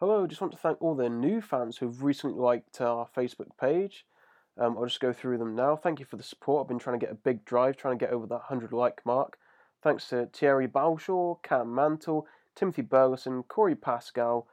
Hello, 0.00 0.28
just 0.28 0.40
want 0.40 0.52
to 0.52 0.58
thank 0.60 0.80
all 0.80 0.94
the 0.94 1.08
new 1.08 1.40
fans 1.40 1.78
who've 1.78 2.04
recently 2.04 2.38
liked 2.38 2.80
our 2.80 3.08
Facebook 3.16 3.48
page. 3.60 4.06
Um, 4.56 4.78
I'll 4.78 4.86
just 4.86 5.00
go 5.00 5.12
through 5.12 5.38
them 5.38 5.56
now. 5.56 5.74
Thank 5.74 5.98
you 5.98 6.06
for 6.06 6.16
the 6.16 6.22
support. 6.22 6.62
I've 6.62 6.68
been 6.68 6.78
trying 6.78 7.00
to 7.00 7.04
get 7.04 7.12
a 7.12 7.16
big 7.16 7.44
drive, 7.44 7.76
trying 7.76 7.98
to 7.98 8.04
get 8.04 8.14
over 8.14 8.24
that 8.28 8.48
100 8.48 8.72
like 8.72 9.04
mark. 9.04 9.38
Thanks 9.82 10.08
to 10.10 10.26
Thierry 10.32 10.68
Balshaw, 10.68 11.42
Cam 11.42 11.74
Mantle, 11.74 12.28
Timothy 12.54 12.82
Burleson, 12.82 13.42
Corey 13.42 13.74
Pascal, 13.74 14.46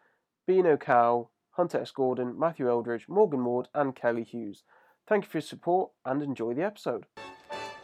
Bino 0.48 0.78
Cow, 0.78 1.30
Hunter 1.52 1.80
S. 1.80 1.92
Gordon, 1.92 2.40
Matthew 2.40 2.68
Eldridge, 2.68 3.08
Morgan 3.08 3.46
Ward, 3.46 3.68
and 3.76 3.96
Kelly 3.96 4.24
Hughes. 4.24 4.64
Thank 5.06 5.26
you 5.26 5.30
for 5.30 5.38
your 5.38 5.44
support 5.44 5.92
and 6.04 6.24
enjoy 6.24 6.56
the 6.56 6.64
episode. 6.64 7.06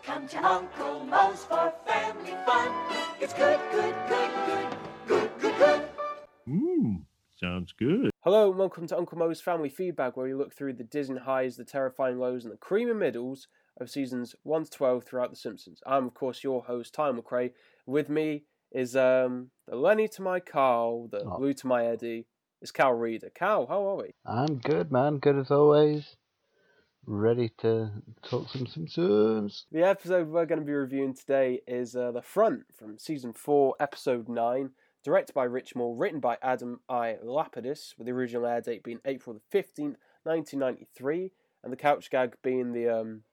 Come 0.02 0.28
to 0.30 0.44
Uncle 0.44 1.06
Moe's 1.06 1.46
for 1.46 1.72
family 1.86 2.34
fun. 2.44 2.72
It's 3.20 3.36
good, 3.36 3.60
good, 3.72 3.96
good, 4.08 4.32
good, 4.48 4.78
good, 5.06 5.32
good, 5.40 5.58
good. 5.60 5.84
Ooh, 6.50 7.06
sounds 7.44 7.74
good. 7.78 8.12
Hello 8.22 8.50
and 8.50 8.60
welcome 8.60 8.86
to 8.88 8.98
Uncle 8.98 9.18
Moe's 9.18 9.42
Family 9.42 9.70
Feedback, 9.70 10.16
where 10.16 10.28
we 10.28 10.34
look 10.34 10.54
through 10.54 10.74
the 10.74 10.84
dizzying 10.84 11.18
highs, 11.20 11.58
the 11.58 11.66
terrifying 11.66 12.20
lows, 12.20 12.44
and 12.44 12.54
the 12.54 12.58
creamy 12.58 12.94
middles 12.94 13.48
of 13.80 13.90
seasons 13.90 14.36
1 14.44 14.66
to 14.66 14.70
12 14.70 15.04
throughout 15.04 15.32
The 15.32 15.36
Simpsons. 15.36 15.80
I'm, 15.86 16.06
of 16.08 16.14
course, 16.14 16.44
your 16.44 16.64
host, 16.64 16.94
Ty 16.94 17.12
McRae. 17.12 17.52
With 17.86 18.10
me 18.10 18.44
is 18.72 18.96
um, 18.96 19.50
the 19.68 19.76
Lenny 19.76 20.08
to 20.10 20.22
my 20.22 20.40
Carl, 20.40 21.08
the 21.08 21.24
Oh. 21.24 21.38
Lou 21.40 21.54
to 21.54 21.68
my 21.68 21.86
Eddie. 21.86 22.28
It's 22.62 22.72
Cal 22.72 22.94
Reader. 22.94 23.32
Cal, 23.34 23.66
how 23.66 23.88
are 23.88 23.96
we? 23.98 24.12
I'm 24.26 24.60
good, 24.60 24.92
man. 24.92 25.18
Good 25.18 25.38
as 25.40 25.50
always. 25.50 26.16
Ready 27.08 27.50
to 27.60 27.90
talk 28.22 28.50
some 28.50 28.68
Simpsons. 28.68 29.66
The 29.72 29.82
episode 29.84 30.28
we're 30.28 30.46
going 30.46 30.60
to 30.60 30.66
be 30.66 30.74
reviewing 30.74 31.16
today 31.16 31.62
is 31.68 31.96
uh, 31.96 32.12
The 32.12 32.22
Front 32.22 32.66
from 32.78 33.00
season 33.00 33.34
4, 33.34 33.76
episode 33.80 34.30
9, 34.30 34.70
directed 35.04 35.34
by 35.34 35.44
Rich 35.44 35.76
Moore, 35.76 35.96
written 35.96 36.20
by 36.20 36.38
Adam 36.42 36.80
I. 36.88 37.18
Lapidus, 37.24 37.98
with 37.98 38.06
the 38.08 38.14
original 38.14 38.46
air 38.46 38.62
date 38.62 38.84
being 38.84 39.00
April 39.06 39.36
the 39.36 39.58
15th, 39.58 39.98
1993, 40.24 41.32
and 41.64 41.74
the 41.74 41.78
couch 41.78 42.10
gag 42.10 42.36
being 42.44 42.74
the 42.74 42.90
um, 42.90 43.24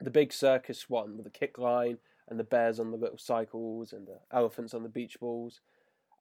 the 0.00 0.10
big 0.10 0.32
circus 0.32 0.88
one 0.88 1.16
with 1.16 1.24
the 1.24 1.30
kick 1.30 1.58
line 1.58 1.98
and 2.28 2.38
the 2.38 2.44
bears 2.44 2.78
on 2.78 2.90
the 2.90 2.96
little 2.96 3.18
cycles 3.18 3.92
and 3.92 4.06
the 4.06 4.20
elephants 4.32 4.74
on 4.74 4.82
the 4.82 4.88
beach 4.88 5.18
balls. 5.18 5.60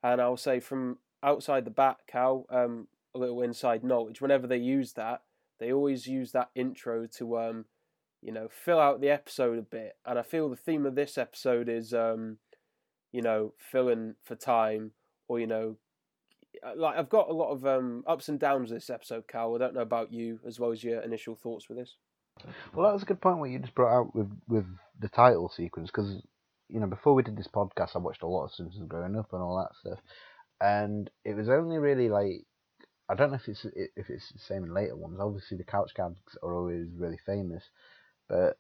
And 0.02 0.22
I'll 0.22 0.38
say 0.38 0.60
from 0.60 0.98
outside 1.22 1.66
the 1.66 1.72
back, 1.72 2.08
Cal, 2.08 2.46
um, 2.50 2.88
a 3.14 3.20
little 3.20 3.42
inside 3.42 3.84
knowledge, 3.84 4.22
whenever 4.22 4.48
they 4.48 4.58
use 4.58 4.94
that, 4.94 5.22
they 5.60 5.72
always 5.72 6.08
use 6.08 6.32
that 6.32 6.50
intro 6.56 7.08
to 7.18 7.38
um, 7.40 7.66
you 8.22 8.32
know, 8.32 8.48
fill 8.50 8.80
out 8.80 9.02
the 9.02 9.10
episode 9.10 9.60
a 9.60 9.64
bit. 9.64 9.98
And 10.06 10.18
I 10.18 10.22
feel 10.22 10.50
the 10.50 10.56
theme 10.56 10.86
of 10.86 10.96
this 10.96 11.18
episode 11.18 11.70
is, 11.70 11.94
um, 11.94 12.38
you 13.12 13.22
know, 13.22 13.54
filling 13.72 14.16
for 14.24 14.36
time, 14.36 14.92
or 15.28 15.40
you 15.40 15.48
know, 15.48 15.78
like 16.76 16.98
I've 16.98 17.10
got 17.10 17.30
a 17.30 17.34
lot 17.34 17.52
of 17.52 17.66
um, 17.66 18.04
ups 18.08 18.30
and 18.30 18.40
downs 18.40 18.70
this 18.70 18.90
episode, 18.90 19.28
Cal. 19.28 19.56
I 19.56 19.60
don't 19.60 19.74
know 19.74 19.82
about 19.82 20.12
you, 20.12 20.40
as 20.46 20.60
well 20.60 20.72
as 20.72 20.84
your 20.84 21.02
initial 21.02 21.36
thoughts 21.36 21.70
with 21.70 21.78
this. 21.78 21.96
Well, 22.74 22.86
that 22.86 22.94
was 22.94 23.04
a 23.04 23.08
good 23.08 23.22
point 23.22 23.40
what 23.40 23.50
you 23.50 23.60
just 23.60 23.76
brought 23.76 23.98
out 23.98 24.16
with 24.16 24.32
with 24.48 24.66
the 25.00 25.10
title 25.10 25.52
sequence 25.56 25.90
because 25.90 26.22
you 26.70 26.80
know 26.80 26.88
before 26.88 27.14
we 27.14 27.24
did 27.24 27.38
this 27.38 27.48
podcast, 27.48 27.96
I 27.96 28.00
watched 28.00 28.24
a 28.24 28.28
lot 28.28 28.46
of 28.46 28.52
Simpsons 28.52 28.88
growing 28.88 29.18
up 29.18 29.34
and 29.34 29.42
all 29.42 29.58
that 29.58 29.76
stuff, 29.80 30.00
and 30.62 31.10
it 31.26 31.36
was 31.36 31.50
only 31.50 31.78
really 31.78 32.10
like 32.10 32.44
I 33.10 33.16
don't 33.16 33.32
know 33.32 33.38
if 33.38 33.48
it's 33.48 33.66
if 33.96 34.10
it's 34.10 34.32
the 34.32 34.40
same 34.40 34.64
in 34.64 34.74
later 34.74 34.96
ones. 34.96 35.20
Obviously, 35.20 35.58
the 35.58 35.64
couch 35.64 35.92
gags 35.96 36.20
are 36.44 36.56
always 36.56 36.88
really 36.98 37.20
famous, 37.26 37.64
but 38.28 38.58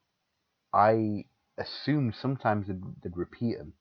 I 0.73 1.25
assumed 1.57 2.15
sometimes 2.15 2.67
they'd, 2.67 2.81
they'd 3.01 3.17
repeat 3.17 3.57
them, 3.57 3.73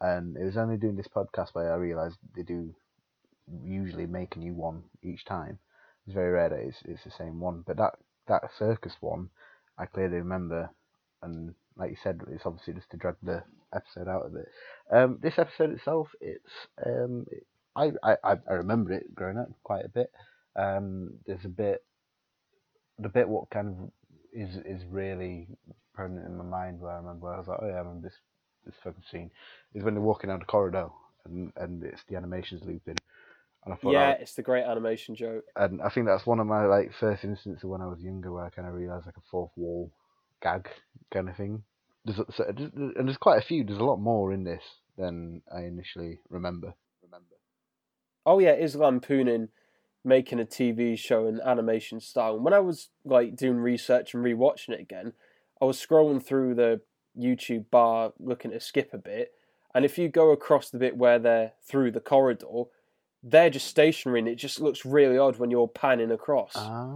and 0.00 0.36
it 0.36 0.44
was 0.44 0.56
only 0.56 0.76
doing 0.76 0.96
this 0.96 1.08
podcast 1.08 1.50
where 1.54 1.72
I 1.72 1.76
realised 1.76 2.18
they 2.34 2.42
do 2.42 2.74
usually 3.64 4.06
make 4.06 4.36
a 4.36 4.40
new 4.40 4.54
one 4.54 4.82
each 5.02 5.24
time. 5.24 5.58
It's 6.06 6.14
very 6.14 6.32
rare 6.32 6.48
that 6.50 6.58
it's, 6.58 6.78
it's 6.84 7.04
the 7.04 7.10
same 7.10 7.40
one, 7.40 7.64
but 7.66 7.76
that 7.78 7.94
that 8.28 8.42
circus 8.58 8.94
one, 9.00 9.30
I 9.78 9.86
clearly 9.86 10.16
remember, 10.16 10.70
and 11.22 11.54
like 11.76 11.90
you 11.90 11.96
said, 12.02 12.20
it's 12.30 12.46
obviously 12.46 12.74
just 12.74 12.90
to 12.90 12.96
drag 12.96 13.16
the 13.22 13.42
episode 13.74 14.08
out 14.08 14.26
of 14.26 14.34
it. 14.34 14.48
Um, 14.90 15.18
this 15.22 15.38
episode 15.38 15.70
itself, 15.70 16.08
it's 16.20 16.50
um, 16.84 17.26
it, 17.30 17.46
I, 17.74 17.92
I 18.02 18.16
I 18.48 18.52
remember 18.54 18.92
it 18.92 19.14
growing 19.14 19.38
up 19.38 19.48
quite 19.62 19.84
a 19.84 19.88
bit. 19.88 20.10
Um, 20.56 21.14
there's 21.26 21.44
a 21.44 21.48
bit, 21.48 21.84
the 22.98 23.08
bit 23.08 23.28
what 23.28 23.50
kind 23.50 23.68
of 23.68 23.90
is 24.32 24.56
is 24.64 24.84
really 24.90 25.48
permanent 25.94 26.26
in 26.26 26.36
my 26.36 26.44
mind 26.44 26.80
where 26.80 26.92
I 26.92 26.96
remember 26.96 27.32
I 27.32 27.38
was 27.38 27.48
like, 27.48 27.58
oh 27.62 27.66
yeah, 27.66 27.74
I 27.74 27.78
remember 27.78 28.08
this 28.08 28.18
this 28.66 28.74
fucking 28.84 29.02
scene 29.10 29.30
is 29.74 29.82
when 29.82 29.94
they're 29.94 30.02
walking 30.02 30.28
down 30.28 30.40
the 30.40 30.44
corridor 30.44 30.88
and 31.24 31.52
and 31.56 31.82
it's 31.84 32.02
the 32.08 32.16
animations 32.16 32.62
looping. 32.64 32.96
And 33.64 33.74
I 33.74 33.76
thought 33.76 33.92
yeah, 33.92 34.10
that- 34.12 34.20
it's 34.20 34.34
the 34.34 34.42
great 34.42 34.64
animation 34.64 35.14
joke. 35.16 35.44
and 35.56 35.80
I 35.82 35.88
think 35.88 36.06
that's 36.06 36.26
one 36.26 36.40
of 36.40 36.46
my 36.46 36.66
like 36.66 36.92
first 37.00 37.24
instances 37.24 37.64
when 37.64 37.80
I 37.80 37.86
was 37.86 38.00
younger 38.00 38.32
where 38.32 38.44
I 38.44 38.50
kind 38.50 38.68
of 38.68 38.74
realised 38.74 39.06
like 39.06 39.16
a 39.16 39.30
fourth 39.30 39.50
wall 39.56 39.90
gag 40.42 40.68
kind 41.12 41.28
of 41.28 41.36
thing. 41.36 41.62
There's, 42.04 42.20
so, 42.34 42.44
and 42.44 43.08
there's 43.08 43.16
quite 43.16 43.38
a 43.42 43.44
few. 43.44 43.64
There's 43.64 43.80
a 43.80 43.84
lot 43.84 43.96
more 43.96 44.32
in 44.32 44.44
this 44.44 44.62
than 44.96 45.42
I 45.52 45.62
initially 45.62 46.20
remember. 46.30 46.74
Remember. 47.02 47.34
Oh 48.24 48.38
yeah, 48.38 48.52
is 48.52 48.76
lampooning 48.76 49.48
making 50.04 50.38
a 50.38 50.44
TV 50.44 50.96
show 50.96 51.26
in 51.26 51.40
animation 51.40 51.98
style. 51.98 52.36
And 52.36 52.44
when 52.44 52.54
I 52.54 52.60
was 52.60 52.90
like 53.04 53.34
doing 53.34 53.56
research 53.56 54.14
and 54.14 54.24
rewatching 54.24 54.68
it 54.68 54.80
again, 54.80 55.14
I 55.60 55.64
was 55.64 55.84
scrolling 55.84 56.22
through 56.22 56.54
the 56.54 56.80
YouTube 57.18 57.70
bar 57.70 58.12
looking 58.18 58.50
to 58.50 58.60
skip 58.60 58.90
a 58.92 58.98
bit, 58.98 59.32
and 59.74 59.84
if 59.84 59.98
you 59.98 60.08
go 60.08 60.30
across 60.30 60.70
the 60.70 60.78
bit 60.78 60.96
where 60.96 61.18
they're 61.18 61.52
through 61.66 61.90
the 61.90 62.00
corridor, 62.00 62.64
they're 63.22 63.50
just 63.50 63.66
stationary 63.66 64.20
and 64.20 64.28
it 64.28 64.36
just 64.36 64.60
looks 64.60 64.86
really 64.86 65.18
odd 65.18 65.38
when 65.38 65.50
you're 65.50 65.68
panning 65.68 66.10
across. 66.10 66.52
Ah. 66.54 66.86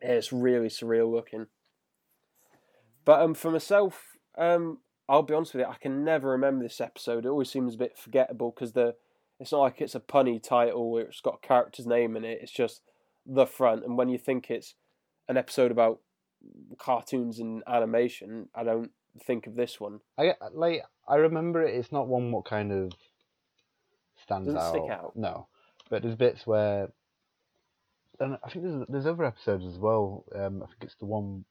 It's 0.00 0.32
really 0.32 0.68
surreal 0.68 1.12
looking. 1.12 1.46
But 3.04 3.20
um, 3.20 3.34
for 3.34 3.50
myself, 3.50 4.16
um, 4.38 4.78
I'll 5.08 5.22
be 5.22 5.34
honest 5.34 5.54
with 5.54 5.60
you, 5.60 5.70
I 5.70 5.76
can 5.76 6.04
never 6.04 6.30
remember 6.30 6.64
this 6.64 6.80
episode. 6.80 7.26
It 7.26 7.28
always 7.28 7.50
seems 7.50 7.74
a 7.74 7.78
bit 7.78 7.96
forgettable 7.96 8.50
because 8.50 8.72
the 8.72 8.96
it's 9.38 9.52
not 9.52 9.60
like 9.60 9.80
it's 9.80 9.94
a 9.94 10.00
punny 10.00 10.42
title 10.42 10.90
where 10.90 11.04
it's 11.04 11.20
got 11.20 11.40
a 11.42 11.46
character's 11.46 11.86
name 11.86 12.16
in 12.16 12.24
it. 12.24 12.38
It's 12.40 12.52
just 12.52 12.82
the 13.26 13.46
front, 13.46 13.84
and 13.84 13.98
when 13.98 14.08
you 14.08 14.18
think 14.18 14.50
it's 14.50 14.74
an 15.28 15.36
episode 15.36 15.70
about 15.70 16.00
cartoons 16.78 17.38
and 17.38 17.62
animation, 17.66 18.48
I 18.54 18.64
don't 18.64 18.90
think 19.22 19.46
of 19.46 19.54
this 19.54 19.80
one. 19.80 20.00
I 20.18 20.34
like. 20.52 20.82
I 21.08 21.16
remember 21.16 21.62
it. 21.62 21.74
It's 21.74 21.92
not 21.92 22.08
one 22.08 22.32
what 22.32 22.44
kind 22.44 22.72
of 22.72 22.92
stands 24.22 24.46
Doesn't 24.46 24.60
out. 24.60 24.70
stick 24.70 24.90
out. 24.90 25.12
No, 25.16 25.48
but 25.90 26.02
there's 26.02 26.16
bits 26.16 26.46
where, 26.46 26.88
and 28.20 28.38
I 28.44 28.48
think 28.50 28.64
there's 28.64 28.86
there's 28.88 29.06
other 29.06 29.24
episodes 29.24 29.64
as 29.64 29.78
well. 29.78 30.24
Um, 30.34 30.62
I 30.62 30.66
think 30.66 30.82
it's 30.82 30.96
the 30.96 31.06
one 31.06 31.44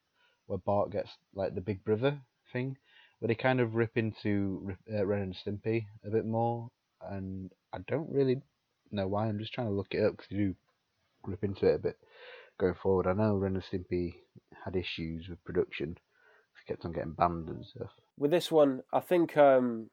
where 0.47 0.59
Bart 0.59 0.91
gets 0.91 1.12
like 1.34 1.56
the 1.56 1.62
Big 1.62 1.84
Brother 1.84 2.19
thing, 2.51 2.78
where 3.19 3.28
they 3.28 3.35
kind 3.35 3.59
of 3.59 3.75
rip 3.75 3.97
into 3.97 4.75
uh, 4.94 5.06
Ren 5.06 5.22
and 5.22 5.35
Stimpy 5.35 5.85
a 6.06 6.09
bit 6.09 6.25
more, 6.25 6.69
and 7.09 7.51
I 7.72 7.80
don't 7.88 8.12
really 8.12 8.41
know 8.91 9.07
why. 9.07 9.28
I'm 9.28 9.40
just 9.40 9.53
trying 9.53 9.68
to 9.68 9.74
look 9.74 9.94
it 9.94 10.03
up 10.03 10.18
because 10.18 10.31
you 10.31 10.38
do 10.38 10.56
rip 11.25 11.44
into 11.44 11.68
it 11.68 11.75
a 11.75 11.80
bit 11.80 11.97
going 12.59 12.75
forward. 12.75 13.07
I 13.07 13.13
know 13.13 13.35
Ren 13.35 13.56
and 13.56 13.63
Stimpy 13.63 14.16
had 14.66 14.75
issues 14.75 15.28
with 15.30 15.44
production. 15.44 15.97
Kept 16.68 16.85
on 16.85 16.94
getting 16.94 17.12
banned 17.12 17.50
and 17.50 17.66
stuff. 17.66 17.91
With 18.18 18.31
this 18.31 18.51
one, 18.51 18.84
I 18.91 19.00
think 19.00 19.35
um, 19.38 19.90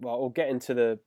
well, 0.00 0.20
we'll 0.20 0.30
get 0.30 0.48
into 0.48 0.74
the 0.74 0.98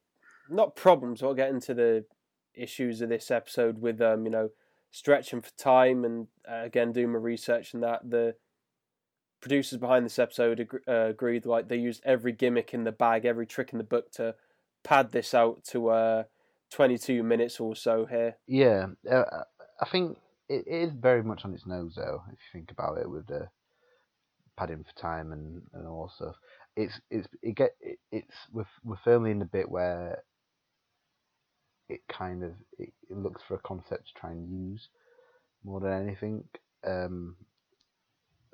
not 0.50 0.76
problems. 0.76 1.22
We'll 1.22 1.34
get 1.34 1.50
into 1.50 1.74
the 1.74 2.06
issues 2.54 3.02
of 3.02 3.10
this 3.10 3.32
episode 3.32 3.82
with 3.82 4.02
um, 4.02 4.26
you 4.26 4.32
know 4.32 4.50
stretching 4.92 5.42
for 5.42 5.52
time 5.58 6.06
and 6.06 6.28
uh, 6.50 6.64
again 6.64 6.92
doing 6.92 7.12
my 7.12 7.20
research 7.20 7.74
and 7.74 7.84
that 7.84 8.10
the 8.10 8.36
producers 9.42 9.78
behind 9.78 10.06
this 10.06 10.20
episode 10.20 10.68
uh, 10.88 10.92
agreed 10.92 11.46
like 11.46 11.68
they 11.68 11.78
used 11.78 12.02
every 12.06 12.32
gimmick 12.32 12.74
in 12.74 12.84
the 12.84 12.92
bag, 12.92 13.26
every 13.26 13.46
trick 13.46 13.72
in 13.72 13.78
the 13.78 13.84
book 13.84 14.12
to 14.12 14.36
pad 14.84 15.12
this 15.12 15.34
out 15.34 15.64
to 15.64 15.90
uh, 15.90 16.24
22 16.72 17.24
minutes 17.24 17.60
or 17.60 17.76
so 17.76 18.06
here. 18.06 18.38
Yeah, 18.48 18.88
uh, 19.10 19.24
I 19.80 19.86
think 19.86 20.18
it, 20.50 20.66
it 20.68 20.88
is 20.88 20.92
very 20.92 21.24
much 21.24 21.46
on 21.46 21.54
its 21.54 21.66
nose 21.66 21.94
though. 21.96 22.24
If 22.28 22.34
you 22.34 22.60
think 22.60 22.72
about 22.72 22.98
it, 22.98 23.10
with 23.10 23.28
the 23.28 23.50
padding 24.58 24.84
for 24.84 25.00
time 25.00 25.32
and, 25.32 25.62
and 25.74 25.88
all 25.88 26.12
stuff, 26.14 26.36
it's 26.76 27.00
it's 27.10 27.28
it 27.42 27.56
get 27.56 27.72
it, 27.82 28.00
it's 28.12 28.36
we're 28.52 28.66
we're 28.84 28.98
firmly 29.04 29.32
in 29.32 29.40
the 29.40 29.46
bit 29.46 29.70
where 29.70 30.24
it 31.90 32.02
kind 32.10 32.44
of 32.44 32.52
it, 32.78 32.94
it 33.10 33.18
looks 33.18 33.42
for 33.48 33.56
a 33.56 33.60
concept 33.60 34.08
to 34.08 34.20
try 34.20 34.32
and 34.32 34.72
use 34.72 34.90
more 35.64 35.80
than 35.80 35.92
anything. 35.92 36.44
Um, 36.86 37.36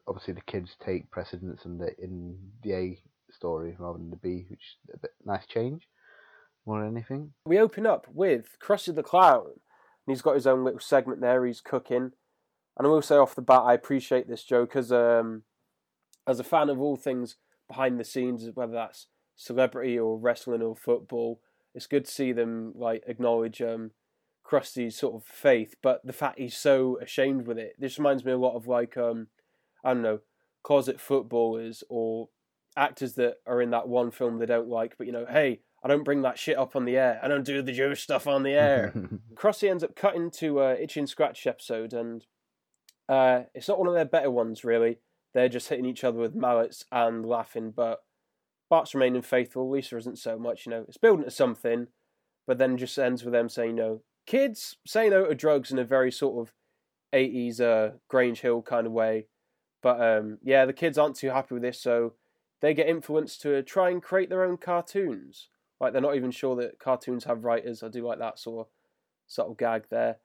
obviously, 0.07 0.33
the 0.33 0.41
kids 0.41 0.75
take 0.85 1.11
precedence 1.11 1.65
in 1.65 1.77
the 1.77 1.91
in 2.01 2.37
the 2.63 2.73
A 2.73 2.99
story 3.31 3.75
rather 3.79 3.97
than 3.97 4.09
the 4.09 4.15
B, 4.17 4.45
which 4.49 4.59
is 4.59 4.95
a 4.95 4.97
bit 4.97 5.11
nice 5.25 5.45
change 5.45 5.87
more 6.65 6.79
than 6.79 6.95
anything. 6.95 7.33
We 7.45 7.59
open 7.59 7.85
up 7.85 8.07
with 8.13 8.57
Krusty 8.61 8.95
the 8.95 9.03
Clown, 9.03 9.45
and 9.47 9.53
he's 10.07 10.21
got 10.21 10.35
his 10.35 10.47
own 10.47 10.63
little 10.63 10.79
segment 10.79 11.21
there. 11.21 11.45
He's 11.45 11.61
cooking, 11.61 12.11
and 12.77 12.87
I 12.87 12.87
will 12.87 13.01
say 13.01 13.15
off 13.15 13.35
the 13.35 13.41
bat, 13.41 13.63
I 13.65 13.73
appreciate 13.73 14.27
this 14.27 14.43
joke 14.43 14.75
um, 14.75 15.43
as 16.27 16.39
a 16.39 16.43
fan 16.43 16.69
of 16.69 16.79
all 16.79 16.95
things 16.95 17.37
behind 17.67 17.99
the 17.99 18.05
scenes, 18.05 18.49
whether 18.53 18.73
that's 18.73 19.07
celebrity 19.35 19.97
or 19.97 20.17
wrestling 20.17 20.61
or 20.61 20.75
football, 20.75 21.41
it's 21.73 21.87
good 21.87 22.05
to 22.05 22.11
see 22.11 22.31
them 22.31 22.73
like 22.75 23.03
acknowledge 23.07 23.61
um, 23.61 23.91
Krusty's 24.45 24.95
sort 24.95 25.15
of 25.15 25.23
faith, 25.23 25.75
but 25.81 26.05
the 26.05 26.13
fact 26.13 26.39
he's 26.39 26.57
so 26.57 26.99
ashamed 27.01 27.47
with 27.47 27.57
it. 27.57 27.75
This 27.79 27.97
reminds 27.97 28.23
me 28.23 28.31
a 28.31 28.37
lot 28.37 28.55
of 28.55 28.67
like 28.67 28.97
um, 28.97 29.27
I 29.83 29.93
don't 29.93 30.03
know, 30.03 30.19
closet 30.63 30.99
footballers 30.99 31.83
or 31.89 32.29
actors 32.75 33.13
that 33.15 33.35
are 33.45 33.61
in 33.61 33.71
that 33.71 33.87
one 33.87 34.11
film 34.11 34.37
they 34.37 34.45
don't 34.45 34.69
like, 34.69 34.95
but 34.97 35.07
you 35.07 35.13
know, 35.13 35.25
hey, 35.29 35.61
I 35.83 35.87
don't 35.87 36.03
bring 36.03 36.21
that 36.21 36.39
shit 36.39 36.57
up 36.57 36.75
on 36.75 36.85
the 36.85 36.97
air. 36.97 37.19
I 37.21 37.27
don't 37.27 37.45
do 37.45 37.61
the 37.61 37.73
Jewish 37.73 38.03
stuff 38.03 38.25
on 38.25 38.43
the 38.43 38.53
air. 38.53 38.93
Krusty 39.35 39.69
ends 39.69 39.83
up 39.83 39.95
cutting 39.95 40.31
to 40.31 40.61
uh, 40.61 40.75
Itchy 40.79 41.01
and 41.01 41.09
Scratch 41.09 41.45
episode, 41.45 41.93
and 41.93 42.25
uh, 43.09 43.41
it's 43.53 43.67
not 43.67 43.79
one 43.79 43.89
of 43.89 43.93
their 43.93 44.05
better 44.05 44.31
ones, 44.31 44.63
really. 44.63 44.99
They're 45.33 45.49
just 45.49 45.69
hitting 45.69 45.85
each 45.85 46.03
other 46.03 46.19
with 46.19 46.35
mallets 46.35 46.85
and 46.91 47.25
laughing, 47.25 47.71
but 47.75 47.99
Bart's 48.69 48.93
remaining 48.93 49.21
faithful. 49.21 49.69
Lisa 49.69 49.97
isn't 49.97 50.19
so 50.19 50.37
much, 50.37 50.65
you 50.65 50.71
know. 50.71 50.85
It's 50.87 50.97
building 50.97 51.25
to 51.25 51.31
something, 51.31 51.87
but 52.45 52.57
then 52.57 52.77
just 52.77 52.97
ends 52.97 53.23
with 53.23 53.33
them 53.33 53.49
saying, 53.49 53.75
no, 53.75 54.01
kids 54.25 54.77
say 54.85 55.09
no 55.09 55.25
to 55.25 55.35
drugs 55.35 55.71
in 55.71 55.79
a 55.79 55.83
very 55.83 56.11
sort 56.11 56.47
of 56.47 56.53
80s 57.13 57.61
uh, 57.61 57.95
Grange 58.07 58.41
Hill 58.41 58.61
kind 58.61 58.87
of 58.87 58.93
way. 58.93 59.27
But 59.81 60.01
um, 60.01 60.37
yeah, 60.43 60.65
the 60.65 60.73
kids 60.73 60.97
aren't 60.97 61.17
too 61.17 61.29
happy 61.29 61.53
with 61.53 61.63
this, 61.63 61.79
so 61.79 62.13
they 62.61 62.73
get 62.73 62.87
influenced 62.87 63.41
to 63.41 63.61
try 63.63 63.89
and 63.89 64.01
create 64.01 64.29
their 64.29 64.43
own 64.43 64.57
cartoons. 64.57 65.49
Like 65.79 65.91
they're 65.91 66.01
not 66.01 66.15
even 66.15 66.31
sure 66.31 66.55
that 66.55 66.79
cartoons 66.79 67.25
have 67.25 67.43
writers. 67.43 67.83
I 67.83 67.89
do 67.89 68.07
like 68.07 68.19
that 68.19 68.39
sort 68.39 68.67
of 68.67 68.73
subtle 69.27 69.55
gag 69.55 69.85
there. 69.89 70.17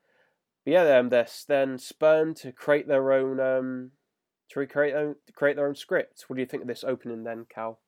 But 0.64 0.70
yeah, 0.70 0.98
um, 0.98 1.08
they're 1.08 1.26
then 1.48 1.78
spurned 1.78 2.36
to 2.36 2.52
create 2.52 2.86
their 2.86 3.12
own 3.12 3.40
um, 3.40 3.90
to 4.50 4.60
recreate 4.60 4.94
own, 4.94 5.16
to 5.26 5.32
create 5.32 5.56
their 5.56 5.66
own 5.66 5.74
scripts. 5.74 6.28
What 6.28 6.36
do 6.36 6.42
you 6.42 6.46
think 6.46 6.62
of 6.62 6.68
this 6.68 6.84
opening 6.84 7.24
then, 7.24 7.46
Cal? 7.52 7.78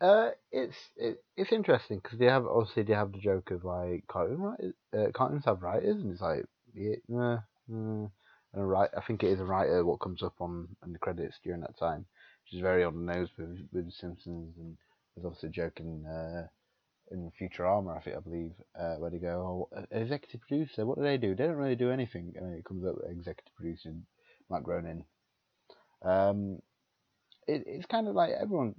Uh, 0.00 0.30
it's 0.52 0.76
it, 0.96 1.22
it's 1.36 1.52
interesting 1.52 2.00
because 2.02 2.18
they 2.18 2.26
have 2.26 2.46
obviously 2.46 2.84
they 2.84 2.94
have 2.94 3.12
the 3.12 3.18
joke 3.18 3.50
of 3.50 3.64
like 3.64 4.04
cartoon 4.06 4.38
writers, 4.38 4.74
uh, 4.96 5.10
cartoons 5.12 5.44
have 5.44 5.62
writers, 5.62 5.96
and 5.96 6.12
it's 6.12 6.20
like 6.20 6.44
yeah, 6.74 6.94
uh, 7.12 7.18
uh, 7.18 7.40
and 7.68 8.10
a 8.54 8.64
right. 8.64 8.90
I 8.96 9.00
think 9.00 9.22
it 9.22 9.32
is 9.32 9.40
a 9.40 9.44
writer 9.44 9.84
what 9.84 10.00
comes 10.00 10.22
up 10.22 10.34
on 10.40 10.68
in 10.84 10.92
the 10.92 10.98
credits 10.98 11.40
during 11.42 11.62
that 11.62 11.78
time, 11.78 12.06
which 12.44 12.54
is 12.54 12.60
very 12.60 12.84
on 12.84 12.94
the 12.94 13.12
nose 13.12 13.28
with 13.36 13.58
with 13.72 13.86
the 13.86 13.92
Simpsons, 13.92 14.54
and 14.56 14.76
there's 15.14 15.26
obviously 15.26 15.48
a 15.48 15.52
joke 15.52 15.80
in 15.80 16.06
uh, 16.06 16.46
in 17.10 17.32
Futurama, 17.40 17.96
I 17.96 18.00
think 18.00 18.16
I 18.16 18.20
believe, 18.20 18.52
uh, 18.78 18.96
where 18.96 19.10
they 19.10 19.18
go, 19.18 19.68
oh, 19.72 19.86
executive 19.90 20.40
producer, 20.42 20.86
what 20.86 20.98
do 20.98 21.02
they 21.02 21.16
do? 21.16 21.34
They 21.34 21.46
don't 21.46 21.56
really 21.56 21.74
do 21.74 21.90
anything, 21.90 22.34
and 22.36 22.56
it 22.56 22.64
comes 22.64 22.84
up 22.84 22.96
executive 23.08 23.54
producer 23.56 23.94
Matt 24.50 24.62
Groening. 24.62 25.04
Um, 26.02 26.58
it, 27.46 27.64
it's 27.66 27.86
kind 27.86 28.08
of 28.08 28.14
like 28.14 28.30
everyone. 28.40 28.74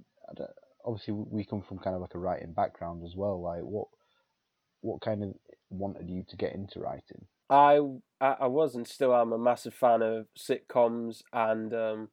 Obviously, 0.84 1.14
we 1.14 1.44
come 1.44 1.62
from 1.62 1.78
kind 1.78 1.94
of 1.94 2.02
like 2.02 2.14
a 2.14 2.18
writing 2.18 2.52
background 2.52 3.04
as 3.04 3.14
well. 3.16 3.40
Like, 3.42 3.62
what 3.62 3.88
what 4.80 5.00
kind 5.00 5.22
of 5.22 5.34
wanted 5.68 6.08
you 6.08 6.24
to 6.28 6.36
get 6.36 6.54
into 6.54 6.80
writing? 6.80 7.26
I 7.48 7.80
I 8.20 8.46
was 8.46 8.74
and 8.74 8.86
still 8.86 9.14
am 9.14 9.32
a 9.32 9.38
massive 9.38 9.74
fan 9.74 10.02
of 10.02 10.26
sitcoms 10.38 11.22
and 11.32 11.74
um, 11.74 12.08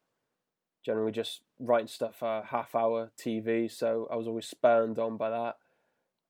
generally 0.83 1.11
just 1.11 1.41
writing 1.59 1.87
stuff 1.87 2.15
for 2.19 2.43
half 2.49 2.73
hour 2.73 3.11
TV. 3.19 3.71
So 3.71 4.07
I 4.11 4.15
was 4.15 4.27
always 4.27 4.47
spurned 4.47 4.97
on 4.99 5.17
by 5.17 5.29
that. 5.29 5.55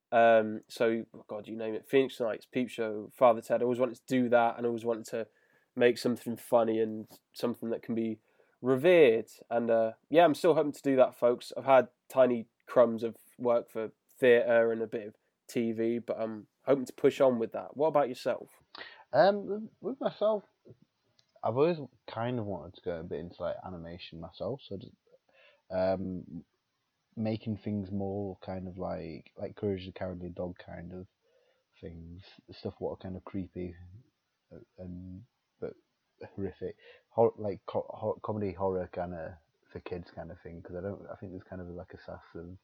Um, 0.09 0.61
so 0.67 1.03
oh 1.15 1.25
God, 1.27 1.47
you 1.47 1.55
name 1.55 1.75
it, 1.75 1.87
Phoenix 1.87 2.19
Nights, 2.19 2.47
Peep 2.51 2.69
Show, 2.69 3.11
Father 3.17 3.41
Ted. 3.41 3.61
I 3.61 3.63
always 3.63 3.79
wanted 3.79 3.97
to 3.97 4.01
do 4.07 4.29
that, 4.29 4.55
and 4.57 4.65
I 4.65 4.67
always 4.67 4.85
wanted 4.85 5.05
to 5.07 5.27
make 5.75 5.97
something 5.97 6.37
funny 6.37 6.79
and 6.79 7.07
something 7.33 7.69
that 7.69 7.83
can 7.83 7.93
be 7.93 8.19
revered. 8.61 9.27
And 9.49 9.69
uh, 9.69 9.91
yeah, 10.09 10.25
I'm 10.25 10.35
still 10.35 10.53
hoping 10.53 10.71
to 10.73 10.81
do 10.81 10.95
that, 10.97 11.17
folks. 11.17 11.51
I've 11.57 11.65
had 11.65 11.87
tiny 12.09 12.47
crumbs 12.67 13.03
of 13.03 13.15
work 13.37 13.69
for 13.69 13.91
theatre 14.19 14.71
and 14.71 14.81
a 14.81 14.87
bit 14.87 15.07
of 15.07 15.13
TV, 15.49 16.01
but 16.05 16.19
I'm 16.19 16.47
hoping 16.65 16.85
to 16.85 16.93
push 16.93 17.21
on 17.21 17.39
with 17.39 17.53
that. 17.53 17.75
What 17.75 17.87
about 17.87 18.09
yourself? 18.09 18.49
Um, 19.13 19.69
with, 19.81 19.99
myself, 20.01 20.43
I've 21.43 21.55
always 21.57 21.77
kind 22.09 22.39
of 22.39 22.45
wanted 22.45 22.75
to 22.75 22.81
go 22.81 22.99
a 22.99 23.03
bit 23.03 23.19
into 23.19 23.41
like 23.41 23.55
animation 23.65 24.19
myself. 24.19 24.61
So 24.67 24.77
just, 24.77 24.93
um, 25.71 26.23
making 27.15 27.57
things 27.57 27.91
more 27.91 28.37
kind 28.45 28.67
of 28.67 28.77
like 28.77 29.31
like 29.39 29.55
Courage 29.55 29.85
the 29.85 29.91
Cowardly 29.91 30.29
Dog 30.29 30.55
kind 30.63 30.93
of 30.93 31.07
things, 31.81 32.21
stuff 32.51 32.75
what 32.79 32.91
are 32.91 32.97
kind 32.97 33.15
of 33.15 33.23
creepy 33.23 33.75
and 34.77 35.21
but 35.59 35.73
horrific, 36.35 36.75
hor- 37.17 37.33
like 37.37 37.61
co- 37.67 38.19
comedy 38.23 38.53
horror 38.53 38.89
kind 38.93 39.13
of 39.15 39.31
for 39.73 39.81
kids 39.81 40.11
kind 40.15 40.31
of 40.31 40.39
thing. 40.41 40.61
Because 40.61 40.77
I 40.77 40.81
don't, 40.81 41.01
I 41.11 41.17
think 41.17 41.33
there's 41.33 41.49
kind 41.49 41.61
of 41.61 41.69
like 41.69 41.93
a 41.95 41.99
sass 42.05 42.23
of 42.35 42.57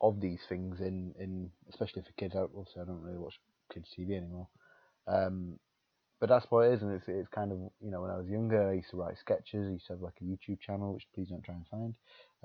of 0.00 0.20
these 0.20 0.40
things 0.48 0.80
in 0.80 1.14
in 1.18 1.50
especially 1.68 2.02
for 2.02 2.12
kids. 2.12 2.36
I- 2.36 2.42
Also, 2.58 2.80
I 2.82 2.86
don't 2.86 3.02
really 3.02 3.18
watch 3.18 3.40
kids 3.72 3.90
TV 3.96 4.16
anymore. 4.16 4.48
Um, 5.08 5.58
but 6.20 6.30
that's 6.30 6.46
what 6.50 6.66
it 6.66 6.74
is, 6.74 6.82
and 6.82 6.92
it's 6.94 7.08
it's 7.08 7.28
kind 7.28 7.52
of 7.52 7.58
you 7.80 7.90
know 7.90 8.02
when 8.02 8.10
I 8.12 8.18
was 8.18 8.28
younger, 8.28 8.70
I 8.70 8.74
used 8.74 8.90
to 8.90 8.98
write 8.98 9.18
sketches. 9.18 9.68
I 9.68 9.72
used 9.72 9.86
to 9.88 9.94
have 9.94 10.02
like 10.02 10.20
a 10.22 10.24
YouTube 10.24 10.60
channel, 10.60 10.94
which 10.94 11.06
please 11.14 11.28
don't 11.30 11.44
try 11.44 11.54
and 11.56 11.66
find. 11.68 11.94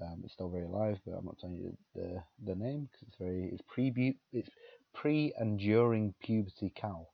Um, 0.02 0.22
it's 0.26 0.34
still 0.34 0.50
very 0.50 0.66
alive, 0.66 1.00
but 1.06 1.14
I'm 1.14 1.26
not 1.26 1.40
telling 1.40 1.58
you 1.58 1.78
the 1.96 2.24
the 2.46 2.56
name 2.56 2.90
because 2.92 3.08
it's 3.08 3.18
very 3.20 3.50
it's 3.54 3.64
pre 3.68 4.18
it's 4.34 4.50
pre 4.94 5.34
and 5.38 5.60
during 5.60 6.14
puberty 6.22 6.72
Cal. 6.76 7.10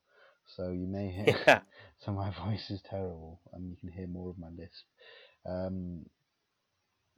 So 0.47 0.71
you 0.71 0.87
may 0.87 1.11
hear 1.11 1.35
Yeah. 1.47 1.59
so 1.99 2.11
my 2.11 2.31
voice 2.45 2.69
is 2.69 2.81
terrible, 2.81 3.41
and 3.53 3.69
you 3.69 3.75
can 3.77 3.91
hear 3.91 4.07
more 4.07 4.29
of 4.29 4.37
my 4.37 4.49
lisp. 4.49 4.85
Um, 5.45 6.05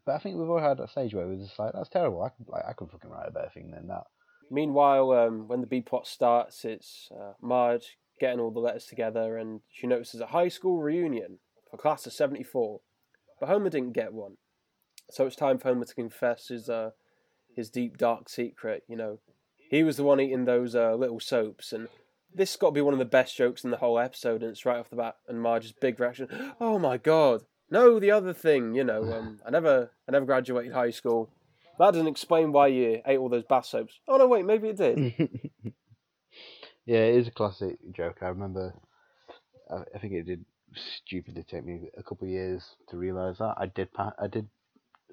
but 0.06 0.16
I 0.16 0.20
think 0.20 0.38
we've 0.38 0.50
all 0.50 0.60
had 0.60 0.78
that 0.78 0.90
stage 0.90 1.14
where 1.14 1.28
we're 1.28 1.44
just 1.44 1.60
like 1.60 1.74
that's 1.74 1.90
terrible. 1.90 2.24
I 2.24 2.30
could 2.30 2.48
like 2.48 2.64
I 2.68 2.74
could 2.74 2.90
fucking 2.90 3.10
write 3.10 3.28
a 3.28 3.32
better 3.32 3.52
thing 3.54 3.72
than 3.72 3.88
that. 3.88 4.04
Meanwhile, 4.52 5.12
um, 5.12 5.48
when 5.48 5.62
the 5.62 5.68
B 5.68 5.82
plot 5.82 6.08
starts, 6.08 6.66
it's 6.66 7.10
uh, 7.12 7.34
Marge 7.42 7.98
getting 8.20 8.40
all 8.40 8.52
the 8.52 8.60
letters 8.60 8.86
together, 8.86 9.38
and 9.38 9.62
she 9.72 9.88
notices 9.88 10.22
a 10.22 10.28
high 10.28 10.48
school 10.48 10.82
reunion 10.82 11.40
for 11.70 11.78
class 11.78 12.08
of 12.08 12.14
'74, 12.14 12.80
but 13.40 13.50
Homer 13.50 13.70
didn't 13.70 13.94
get 13.94 14.14
one, 14.14 14.38
so 15.12 15.28
it's 15.28 15.36
time 15.36 15.60
for 15.60 15.70
Homer 15.70 15.86
to 15.86 15.94
confess 15.94 16.48
his 16.48 16.70
uh, 16.70 16.92
his 17.56 17.70
deep 17.70 17.98
dark 17.98 18.30
secret. 18.30 18.84
You 18.88 18.96
know, 18.96 19.20
he 19.70 19.84
was 19.84 19.98
the 19.98 20.04
one 20.04 20.20
eating 20.20 20.46
those 20.46 20.76
uh, 20.76 20.96
little 20.96 21.20
soaps, 21.20 21.72
and 21.72 21.88
this 22.34 22.52
has 22.52 22.58
got 22.58 22.68
to 22.68 22.74
be 22.74 22.82
one 22.82 22.94
of 22.94 23.00
the 23.00 23.06
best 23.06 23.36
jokes 23.36 23.64
in 23.64 23.72
the 23.72 23.78
whole 23.78 24.00
episode, 24.00 24.42
and 24.42 24.52
it's 24.52 24.66
right 24.66 24.78
off 24.80 24.90
the 24.90 24.96
bat. 24.96 25.18
And 25.28 25.42
Marge's 25.42 25.72
big 25.72 26.00
reaction: 26.00 26.28
"Oh 26.60 26.80
my 26.80 26.98
god!" 26.98 27.44
No, 27.72 28.00
the 28.00 28.12
other 28.12 28.34
thing, 28.34 28.74
you 28.76 28.84
know, 28.84 29.04
um, 29.14 29.40
I 29.46 29.52
never, 29.52 29.92
I 30.08 30.12
never 30.12 30.26
graduated 30.26 30.74
high 30.74 30.92
school. 30.92 31.30
That 31.78 31.92
doesn't 31.92 32.08
explain 32.08 32.52
why 32.52 32.68
you 32.68 33.02
ate 33.06 33.18
all 33.18 33.30
those 33.30 33.46
bath 33.46 33.66
soaps. 33.66 34.00
Oh 34.08 34.18
no, 34.18 34.28
wait, 34.28 34.46
maybe 34.46 34.70
it 34.70 34.78
did. 34.78 34.98
yeah, 36.86 37.00
it 37.00 37.16
is 37.16 37.28
a 37.28 37.32
classic 37.32 37.78
joke. 37.94 38.18
I 38.22 38.28
remember. 38.28 38.74
I, 39.70 39.84
I 39.96 40.00
think 40.00 40.14
it 40.14 40.26
did 40.26 40.46
stupidly 40.76 41.44
take 41.50 41.66
me 41.66 41.90
a 41.98 42.04
couple 42.04 42.28
of 42.28 42.32
years 42.32 42.64
to 42.90 42.98
realise 42.98 43.38
that 43.38 43.56
I 43.58 43.68
did. 43.68 43.94
Pa- 43.94 44.14
I 44.22 44.28
did 44.28 44.48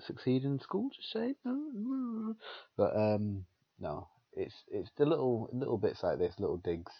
succeed 0.00 0.44
in 0.44 0.58
school. 0.58 0.90
Just 0.94 1.12
say, 1.12 1.34
but 2.76 2.96
um, 2.96 3.44
no, 3.78 4.08
it's 4.36 4.54
it's 4.68 4.90
the 4.96 5.06
little 5.06 5.48
little 5.52 5.78
bits 5.78 6.02
like 6.02 6.18
this, 6.18 6.38
little 6.38 6.58
digs 6.58 6.92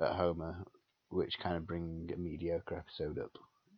at 0.00 0.12
Homer, 0.12 0.64
which 1.08 1.38
kind 1.38 1.56
of 1.56 1.66
bring 1.66 2.10
a 2.14 2.18
mediocre 2.18 2.76
episode 2.76 3.18
up 3.18 3.32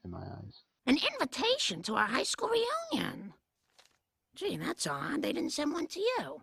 in 0.05 0.11
my 0.11 0.23
eyes. 0.23 0.63
An 0.87 0.99
invitation 1.13 1.83
to 1.83 1.95
our 1.95 2.07
high 2.07 2.23
school 2.23 2.51
reunion. 2.51 3.33
Gee, 4.35 4.57
that's 4.57 4.87
odd. 4.87 5.23
They 5.23 5.33
didn't 5.33 5.51
send 5.51 5.73
one 5.73 5.87
to 5.89 6.01
you. 6.01 6.43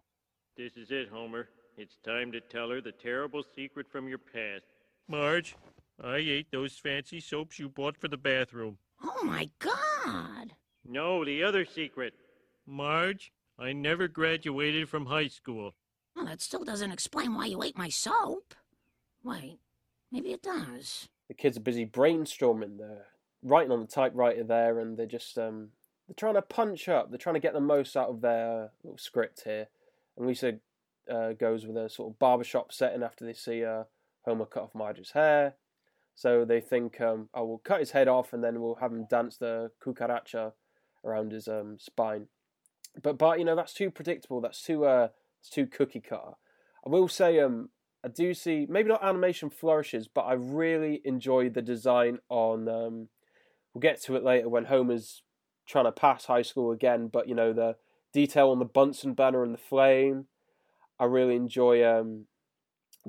This 0.57 0.73
is 0.77 0.89
it, 0.89 1.09
Homer. 1.09 1.49
It's 1.77 1.97
time 2.05 2.31
to 2.31 2.41
tell 2.41 2.69
her 2.69 2.81
the 2.81 2.91
terrible 2.91 3.43
secret 3.55 3.87
from 3.91 4.07
your 4.07 4.17
past. 4.17 4.65
Marge, 5.07 5.55
I 6.03 6.17
ate 6.17 6.51
those 6.51 6.77
fancy 6.77 7.19
soaps 7.19 7.59
you 7.59 7.69
bought 7.69 7.97
for 7.97 8.07
the 8.07 8.17
bathroom. 8.17 8.77
Oh 9.03 9.23
my 9.23 9.49
god. 9.59 10.53
No, 10.85 11.23
the 11.25 11.43
other 11.43 11.65
secret. 11.65 12.13
Marge, 12.65 13.31
I 13.59 13.73
never 13.73 14.07
graduated 14.07 14.89
from 14.89 15.05
high 15.05 15.27
school. 15.27 15.73
Well, 16.15 16.25
that 16.25 16.41
still 16.41 16.63
doesn't 16.63 16.91
explain 16.91 17.33
why 17.33 17.47
you 17.47 17.63
ate 17.63 17.77
my 17.77 17.89
soap. 17.89 18.53
Wait, 19.23 19.59
maybe 20.11 20.31
it 20.31 20.41
does. 20.43 21.07
the 21.27 21.33
kids 21.33 21.57
are 21.57 21.61
busy 21.61 21.85
brainstorming. 21.85 22.77
They're 22.77 23.07
writing 23.41 23.71
on 23.71 23.79
the 23.81 23.87
typewriter 23.87 24.43
there, 24.43 24.79
and 24.79 24.97
they're 24.97 25.05
just 25.05 25.37
um, 25.37 25.69
they're 26.07 26.15
trying 26.15 26.35
to 26.35 26.41
punch 26.41 26.87
up. 26.89 27.09
They're 27.09 27.17
trying 27.17 27.35
to 27.35 27.39
get 27.39 27.53
the 27.53 27.59
most 27.61 27.95
out 27.95 28.09
of 28.09 28.21
their 28.21 28.71
little 28.83 28.97
script 28.97 29.41
here. 29.43 29.67
And 30.17 30.27
Lisa 30.27 30.55
uh, 31.11 31.33
goes 31.33 31.65
with 31.65 31.77
a 31.77 31.89
sort 31.89 32.11
of 32.11 32.19
barbershop 32.19 32.71
setting 32.71 33.03
after 33.03 33.25
they 33.25 33.33
see 33.33 33.63
uh, 33.63 33.83
Homer 34.25 34.45
cut 34.45 34.63
off 34.63 34.75
Marge's 34.75 35.11
hair. 35.11 35.55
So 36.15 36.45
they 36.45 36.61
think, 36.61 37.01
um, 37.01 37.29
oh, 37.33 37.45
we'll 37.45 37.57
cut 37.57 37.79
his 37.79 37.91
head 37.91 38.07
off, 38.07 38.33
and 38.33 38.43
then 38.43 38.61
we'll 38.61 38.75
have 38.75 38.91
him 38.91 39.07
dance 39.09 39.37
the 39.37 39.71
cucaracha 39.83 40.51
around 41.03 41.31
his 41.31 41.47
um, 41.47 41.77
spine. 41.79 42.27
But 43.01 43.17
but 43.17 43.39
you 43.39 43.45
know 43.45 43.55
that's 43.55 43.73
too 43.73 43.89
predictable. 43.89 44.39
That's 44.41 44.61
too 44.61 44.85
uh, 44.85 45.07
it's 45.43 45.49
too 45.49 45.67
cookie 45.67 45.99
cutter. 45.99 46.37
I 46.85 46.89
will 46.89 47.09
say 47.09 47.39
um, 47.41 47.69
I 48.03 48.07
do 48.07 48.33
see 48.33 48.65
maybe 48.69 48.87
not 48.87 49.03
animation 49.03 49.49
flourishes, 49.49 50.07
but 50.07 50.21
I 50.21 50.33
really 50.33 51.01
enjoy 51.03 51.49
the 51.49 51.61
design 51.61 52.19
on. 52.29 52.69
Um, 52.69 53.09
we'll 53.73 53.81
get 53.81 54.01
to 54.03 54.15
it 54.15 54.23
later 54.23 54.47
when 54.47 54.65
Homer's 54.65 55.21
trying 55.67 55.85
to 55.85 55.91
pass 55.91 56.25
high 56.25 56.43
school 56.43 56.71
again, 56.71 57.09
but 57.09 57.27
you 57.27 57.35
know 57.35 57.51
the 57.51 57.75
detail 58.13 58.51
on 58.51 58.59
the 58.59 58.65
Bunsen 58.65 59.13
burner 59.15 59.43
and 59.43 59.53
the 59.53 59.57
flame. 59.57 60.27
I 60.97 61.05
really 61.05 61.35
enjoy 61.35 61.83
um, 61.85 62.27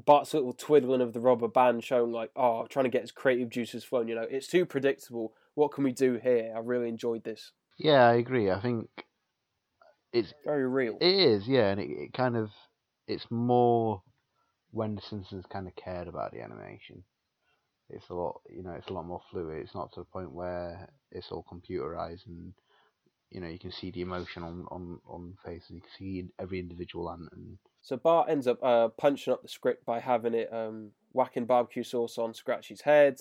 Bart's 0.05 0.35
little 0.35 0.53
twiddling 0.53 1.03
of 1.03 1.13
the 1.13 1.21
rubber 1.21 1.47
band 1.47 1.85
showing 1.85 2.11
like, 2.11 2.31
oh, 2.35 2.67
trying 2.69 2.85
to 2.85 2.91
get 2.91 3.03
his 3.03 3.13
creative 3.13 3.51
juices 3.51 3.85
flowing. 3.85 4.09
You 4.09 4.17
know, 4.17 4.27
it's 4.29 4.49
too 4.49 4.67
predictable. 4.67 5.35
What 5.55 5.71
can 5.71 5.85
we 5.85 5.93
do 5.93 6.19
here? 6.21 6.53
I 6.57 6.59
really 6.59 6.89
enjoyed 6.89 7.23
this. 7.23 7.53
Yeah, 7.79 8.09
I 8.09 8.15
agree. 8.15 8.51
I 8.51 8.59
think 8.59 8.89
it's 10.15 10.33
Very 10.45 10.67
real. 10.67 10.97
it 11.01 11.15
is, 11.15 11.47
yeah, 11.47 11.71
and 11.71 11.81
it, 11.81 11.91
it 11.91 12.13
kind 12.13 12.37
of 12.37 12.51
it's 13.07 13.27
more 13.31 14.03
when 14.71 14.95
the 14.95 15.03
Simpsons 15.03 15.45
kind 15.53 15.67
of 15.69 15.77
cared 15.77 16.09
about 16.09 16.33
the 16.33 16.41
animation. 16.41 17.05
It's 17.91 18.09
a 18.09 18.15
lot, 18.15 18.41
you 18.49 18.63
know, 18.63 18.73
it's 18.73 18.89
a 18.89 18.93
lot 18.95 19.07
more 19.07 19.21
fluid. 19.31 19.59
It's 19.63 19.75
not 19.75 19.93
to 19.93 20.01
the 20.01 20.07
point 20.07 20.33
where 20.33 20.89
it's 21.13 21.31
all 21.31 21.45
computerized 21.53 22.27
and 22.27 22.55
you 23.31 23.41
know 23.41 23.49
you 23.49 23.59
can 23.59 23.73
see 23.73 23.91
the 23.91 24.01
emotion 24.01 24.43
on 24.43 24.65
on 24.71 25.01
on 25.07 25.35
faces. 25.45 25.71
You 25.71 25.81
can 25.81 25.91
see 25.99 26.25
every 26.39 26.59
individual 26.61 27.11
ant 27.11 27.29
and 27.33 27.59
So 27.83 27.97
Bart 27.97 28.29
ends 28.31 28.47
up 28.47 28.63
uh, 28.63 28.89
punching 28.89 29.33
up 29.33 29.43
the 29.43 29.49
script 29.49 29.85
by 29.85 30.01
having 30.01 30.35
it 30.35 30.53
um, 30.53 30.93
whacking 31.13 31.45
barbecue 31.47 31.83
sauce 31.83 32.17
on 32.17 32.33
Scratchy's 32.33 32.83
head, 32.83 33.21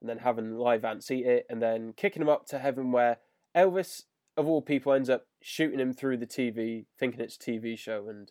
and 0.00 0.08
then 0.08 0.18
having 0.18 0.56
live 0.56 0.84
ants 0.84 1.10
eat 1.10 1.26
it, 1.26 1.46
and 1.48 1.62
then 1.62 1.92
kicking 1.96 2.22
him 2.22 2.28
up 2.28 2.46
to 2.46 2.58
heaven 2.58 2.90
where 2.92 3.18
Elvis, 3.54 4.02
of 4.36 4.46
all 4.46 4.62
people, 4.62 4.92
ends 4.92 5.10
up 5.10 5.26
shooting 5.42 5.80
him 5.80 5.92
through 5.92 6.18
the 6.18 6.26
TV, 6.26 6.86
thinking 6.98 7.20
it's 7.20 7.36
a 7.36 7.38
TV 7.38 7.78
show, 7.78 8.08
and 8.08 8.30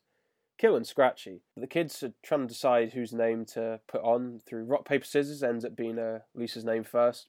killing 0.57 0.83
Scratchy. 0.83 1.41
The 1.57 1.67
kids 1.67 2.01
are 2.03 2.13
trying 2.23 2.41
to 2.41 2.47
decide 2.47 2.93
whose 2.93 3.13
name 3.13 3.45
to 3.53 3.79
put 3.87 4.01
on 4.01 4.39
through 4.47 4.65
rock 4.65 4.85
paper 4.85 5.05
scissors. 5.05 5.43
Ends 5.43 5.65
up 5.65 5.75
being 5.75 5.99
uh, 5.99 6.19
Lisa's 6.35 6.65
name 6.65 6.83
first, 6.83 7.27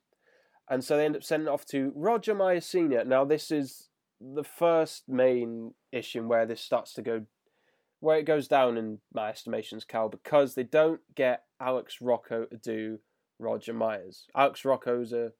and 0.69 0.85
so 0.85 0.97
they 0.97 1.05
end 1.05 1.17
up 1.17 1.25
sending 1.25 1.49
it 1.49 1.51
off 1.51 1.67
to 1.67 1.93
Roger 1.95 2.35
Meyer 2.35 2.61
Senior. 2.61 3.05
Now 3.05 3.25
this 3.25 3.51
is 3.51 3.89
the 4.21 4.45
first 4.45 5.09
main 5.09 5.75
issue 5.91 6.23
where 6.27 6.47
this 6.47 6.61
starts 6.61 6.95
to 6.95 7.03
go 7.03 7.27
where 8.03 8.19
it 8.19 8.27
goes 8.27 8.49
down 8.49 8.77
in 8.77 8.99
my 9.15 9.29
estimations, 9.29 9.85
Cal, 9.85 10.09
because 10.09 10.55
they 10.55 10.65
don't 10.65 11.01
get 11.15 11.45
Alex 11.61 11.99
Rocco 12.01 12.47
to 12.47 12.57
do 12.57 12.99
Roger 13.39 13.73
Meyers. 13.73 14.27
Alex 14.35 14.65
Rocco's 14.65 15.13
a, 15.13 15.31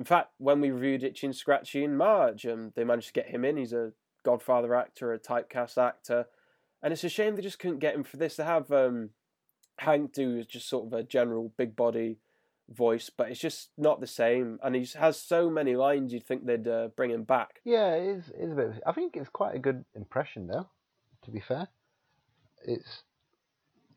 in 0.00 0.04
fact, 0.04 0.30
when 0.38 0.62
we 0.62 0.70
reviewed 0.70 1.04
Itchy 1.04 1.26
and 1.26 1.36
Scratchy 1.36 1.84
in 1.84 1.94
March, 1.94 2.46
um, 2.46 2.72
they 2.74 2.84
managed 2.84 3.08
to 3.08 3.12
get 3.12 3.28
him 3.28 3.44
in. 3.44 3.58
He's 3.58 3.74
a 3.74 3.92
Godfather 4.24 4.74
actor, 4.74 5.12
a 5.12 5.18
typecast 5.18 5.76
actor, 5.76 6.24
and 6.82 6.90
it's 6.90 7.04
a 7.04 7.10
shame 7.10 7.36
they 7.36 7.42
just 7.42 7.58
couldn't 7.58 7.80
get 7.80 7.94
him 7.94 8.04
for 8.04 8.16
this. 8.16 8.36
They 8.36 8.44
have 8.44 8.72
um, 8.72 9.10
Hank 9.76 10.14
do 10.14 10.42
just 10.42 10.70
sort 10.70 10.86
of 10.86 10.94
a 10.94 11.02
general 11.02 11.52
big 11.58 11.76
body 11.76 12.16
voice, 12.70 13.10
but 13.14 13.30
it's 13.30 13.40
just 13.40 13.72
not 13.76 14.00
the 14.00 14.06
same. 14.06 14.58
And 14.62 14.74
he 14.74 14.88
has 14.98 15.20
so 15.20 15.50
many 15.50 15.76
lines 15.76 16.14
you'd 16.14 16.24
think 16.24 16.46
they'd 16.46 16.66
uh, 16.66 16.88
bring 16.96 17.10
him 17.10 17.24
back. 17.24 17.60
yeah, 17.66 17.92
it 17.92 18.08
is 18.08 18.28
it 18.30 18.42
is 18.42 18.52
a 18.52 18.54
bit. 18.54 18.82
I 18.86 18.92
think 18.92 19.18
it's 19.18 19.28
quite 19.28 19.54
a 19.54 19.58
good 19.58 19.84
impression 19.94 20.46
though. 20.46 20.70
To 21.24 21.30
be 21.30 21.40
fair, 21.40 21.68
it's 22.64 23.02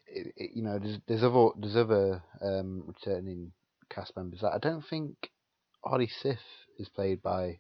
it, 0.06 0.34
it, 0.36 0.52
you 0.54 0.64
know 0.64 0.80
there's 0.80 1.00
there's 1.08 1.24
other 1.24 1.52
there's 1.58 1.78
other 1.78 2.22
um, 2.42 2.84
returning 2.86 3.54
cast 3.90 4.18
members 4.18 4.42
that 4.42 4.52
I 4.52 4.58
don't 4.58 4.86
think 4.86 5.30
Artie 5.84 6.08
Ziff 6.08 6.38
is 6.80 6.90
played 6.90 7.22
by. 7.22 7.60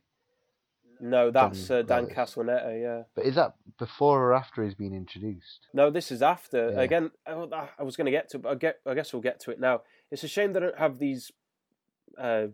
No, 1.00 1.32
that's 1.32 1.68
Dan 1.68 1.78
uh, 1.80 1.82
Dan 1.82 2.06
Castellaneta, 2.08 2.82
yeah. 2.82 3.04
But 3.16 3.26
is 3.26 3.36
that 3.36 3.56
before 3.78 4.22
or 4.24 4.34
after 4.34 4.64
he's 4.64 4.76
been 4.76 4.94
introduced? 4.94 5.68
No, 5.74 5.90
this 5.90 6.12
is 6.12 6.22
after. 6.22 6.72
Yeah. 6.72 6.82
Again, 6.82 7.12
I 7.28 7.68
I 7.78 7.84
was 7.84 7.98
going 7.98 8.06
to 8.06 8.12
get 8.12 8.30
to, 8.30 8.40
but 8.40 8.50
I 8.50 8.56
get. 8.56 8.80
I 8.86 8.94
guess 8.94 9.12
we'll 9.12 9.22
get 9.22 9.40
to 9.42 9.52
it 9.52 9.60
now. 9.60 9.82
It's 10.12 10.24
a 10.24 10.28
shame 10.28 10.54
they 10.54 10.60
don't 10.62 10.78
have 10.78 11.00
these 11.00 11.32
uh, 12.18 12.48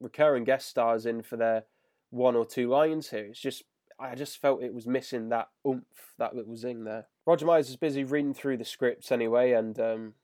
recurring 0.00 0.44
guest 0.44 0.68
stars 0.68 1.06
in 1.06 1.22
for 1.22 1.36
their 1.36 1.64
one 2.10 2.36
or 2.36 2.46
two 2.46 2.68
lines 2.68 3.10
here. 3.10 3.24
It's 3.24 3.40
just, 3.40 3.64
I 3.98 4.14
just 4.14 4.40
felt 4.40 4.62
it 4.62 4.74
was 4.74 4.86
missing 4.86 5.30
that 5.30 5.48
oomph, 5.66 5.84
that 6.18 6.34
little 6.34 6.56
zing 6.56 6.84
there. 6.84 7.06
Roger 7.26 7.46
Meyers 7.46 7.68
is 7.68 7.76
busy 7.76 8.04
reading 8.04 8.34
through 8.34 8.58
the 8.58 8.64
scripts 8.64 9.10
anyway, 9.10 9.52
and 9.52 9.78
um, 9.80 10.14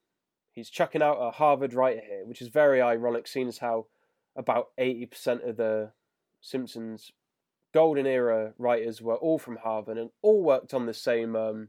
he's 0.53 0.71
chucking 0.71 1.03
out 1.03 1.17
a 1.19 1.31
Harvard 1.33 1.75
writer 1.75 2.03
here, 2.07 2.25
which 2.25 2.43
is 2.43 2.49
very 2.49 2.81
ironic, 2.81 3.27
seeing 3.27 3.49
as 3.49 3.59
how 3.59 3.87
about 4.37 4.69
eighty 4.79 5.07
percent 5.07 5.43
of 5.43 5.57
the 5.57 5.93
Simpsons 6.41 7.13
golden 7.73 8.07
era 8.07 8.53
writers 8.59 9.01
were 9.01 9.17
all 9.17 9.39
from 9.39 9.57
Harvard 9.57 9.99
and 9.99 10.11
all 10.21 10.43
worked 10.43 10.75
on 10.75 10.87
the 10.87 10.95
same. 10.95 11.35
Um, 11.35 11.69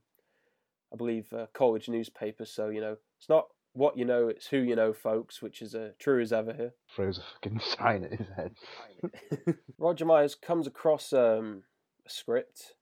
I 0.93 0.96
believe, 0.96 1.34
uh, 1.34 1.48
college 1.53 1.89
newspaper. 1.89 2.46
So, 2.46 2.70
you 2.70 2.79
know, 2.79 2.98
it's 3.17 3.29
not 3.29 3.48
what 3.74 3.98
you 3.98 4.05
know, 4.05 4.27
it's 4.27 4.48
who 4.48 4.58
you 4.58 4.75
know, 4.75 4.93
folks, 4.93 5.41
which 5.41 5.62
is 5.62 5.74
uh, 5.74 5.91
true 5.98 6.22
as 6.22 6.32
ever 6.32 6.53
here. 6.53 6.74
Throws 6.96 7.17
a 7.17 7.22
fucking 7.34 7.60
sign 7.60 8.03
at 8.03 8.13
his 8.13 8.27
head. 8.36 9.55
Roger 9.79 10.05
Meyers 10.05 10.36
comes 10.36 10.67
across 10.67 11.12
um, 11.12 11.63
a 12.05 12.10
script, 12.10 12.75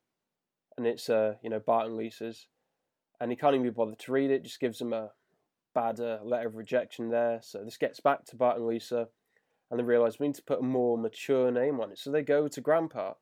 and 0.77 0.85
it's, 0.85 1.09
uh, 1.09 1.35
you 1.41 1.49
know, 1.49 1.59
Bart 1.59 1.87
and 1.87 1.95
Lisa's, 1.95 2.47
and 3.21 3.31
he 3.31 3.37
can't 3.37 3.55
even 3.55 3.65
be 3.65 3.69
bothered 3.69 3.99
to 3.99 4.11
read 4.11 4.31
it, 4.31 4.43
just 4.43 4.59
gives 4.59 4.81
him 4.81 4.91
a 4.91 5.11
bad 5.73 6.01
uh, 6.01 6.19
letter 6.23 6.49
of 6.49 6.55
rejection 6.55 7.09
there. 7.09 7.39
So 7.41 7.63
this 7.63 7.77
gets 7.77 8.01
back 8.01 8.25
to 8.25 8.35
Bart 8.35 8.57
and 8.57 8.67
Lisa, 8.67 9.07
and 9.71 9.79
they 9.79 9.83
realise 9.83 10.19
we 10.19 10.27
need 10.27 10.35
to 10.35 10.43
put 10.43 10.59
a 10.59 10.63
more 10.63 10.97
mature 10.97 11.49
name 11.49 11.79
on 11.79 11.91
it. 11.91 11.97
So 11.97 12.11
they 12.11 12.21
go 12.21 12.49
to 12.49 12.61
Grandpa, 12.61 13.13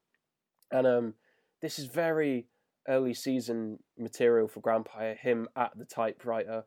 and 0.71 0.87
um, 0.87 1.13
this 1.61 1.77
is 1.77 1.85
very 1.85 2.47
early 2.87 3.13
season 3.13 3.77
material 3.97 4.47
for 4.47 4.59
Grandpa, 4.59 5.13
him 5.13 5.47
at 5.55 5.77
the 5.77 5.85
typewriter, 5.85 6.63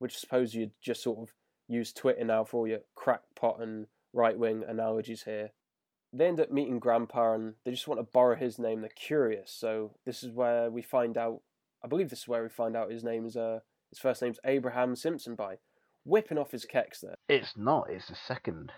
which 0.00 0.16
I 0.16 0.18
suppose 0.18 0.54
you'd 0.54 0.72
just 0.82 1.02
sort 1.02 1.20
of 1.20 1.34
use 1.68 1.92
Twitter 1.92 2.24
now 2.24 2.42
for 2.42 2.58
all 2.58 2.66
your 2.66 2.80
crackpot 2.96 3.60
and 3.60 3.86
right 4.12 4.36
wing 4.36 4.64
analogies 4.66 5.22
here. 5.22 5.50
They 6.12 6.26
end 6.26 6.40
up 6.40 6.50
meeting 6.50 6.80
Grandpa 6.80 7.34
and 7.34 7.54
they 7.64 7.70
just 7.70 7.86
want 7.86 8.00
to 8.00 8.12
borrow 8.12 8.34
his 8.34 8.58
name. 8.58 8.80
They're 8.80 8.90
curious, 8.96 9.52
so 9.52 9.92
this 10.04 10.24
is 10.24 10.32
where 10.32 10.68
we 10.68 10.82
find 10.82 11.16
out. 11.16 11.42
I 11.84 11.86
believe 11.86 12.10
this 12.10 12.22
is 12.22 12.28
where 12.28 12.42
we 12.42 12.48
find 12.48 12.76
out 12.76 12.90
his 12.90 13.04
name 13.04 13.24
is 13.24 13.36
uh 13.36 13.60
his 13.90 14.00
first 14.00 14.20
name's 14.20 14.40
Abraham 14.44 14.96
Simpson 14.96 15.36
by 15.36 15.58
whipping 16.04 16.36
off 16.38 16.50
his 16.50 16.66
kecks 16.66 17.00
there. 17.00 17.14
It's 17.28 17.56
not. 17.56 17.88
It's 17.90 18.08
the 18.08 18.16
second 18.16 18.72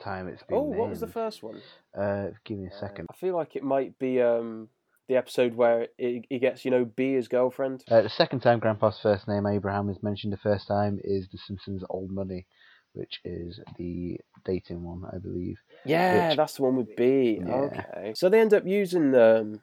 time 0.00 0.28
it's 0.28 0.42
been 0.42 0.56
Oh, 0.56 0.62
what 0.62 0.88
was 0.88 1.00
the 1.00 1.06
first 1.06 1.42
one? 1.42 1.60
Uh, 1.96 2.28
give 2.44 2.58
me 2.58 2.66
a 2.66 2.78
second. 2.78 3.06
I 3.10 3.16
feel 3.16 3.36
like 3.36 3.56
it 3.56 3.62
might 3.62 3.98
be 3.98 4.20
um 4.20 4.68
the 5.08 5.16
episode 5.16 5.54
where 5.54 5.88
he 5.98 6.24
he 6.28 6.38
gets 6.38 6.64
you 6.64 6.70
know 6.70 6.84
B 6.84 7.14
his 7.14 7.28
girlfriend. 7.28 7.84
Uh, 7.90 8.02
the 8.02 8.08
second 8.08 8.40
time 8.40 8.58
Grandpa's 8.58 8.98
first 9.02 9.28
name 9.28 9.46
Abraham 9.46 9.90
is 9.90 10.02
mentioned. 10.02 10.32
The 10.32 10.38
first 10.38 10.66
time 10.68 10.98
is 11.02 11.28
The 11.28 11.38
Simpsons' 11.38 11.84
Old 11.90 12.10
Money, 12.10 12.46
which 12.92 13.20
is 13.24 13.60
the 13.76 14.18
dating 14.44 14.82
one, 14.82 15.02
I 15.12 15.18
believe. 15.18 15.58
Yeah, 15.84 16.28
Which- 16.28 16.36
that's 16.36 16.54
the 16.54 16.62
one 16.62 16.76
with 16.76 16.96
B. 16.96 17.40
Yeah. 17.44 17.54
Okay. 17.54 18.12
So 18.14 18.28
they 18.28 18.40
end 18.40 18.54
up 18.54 18.66
using 18.66 19.14
um, 19.14 19.60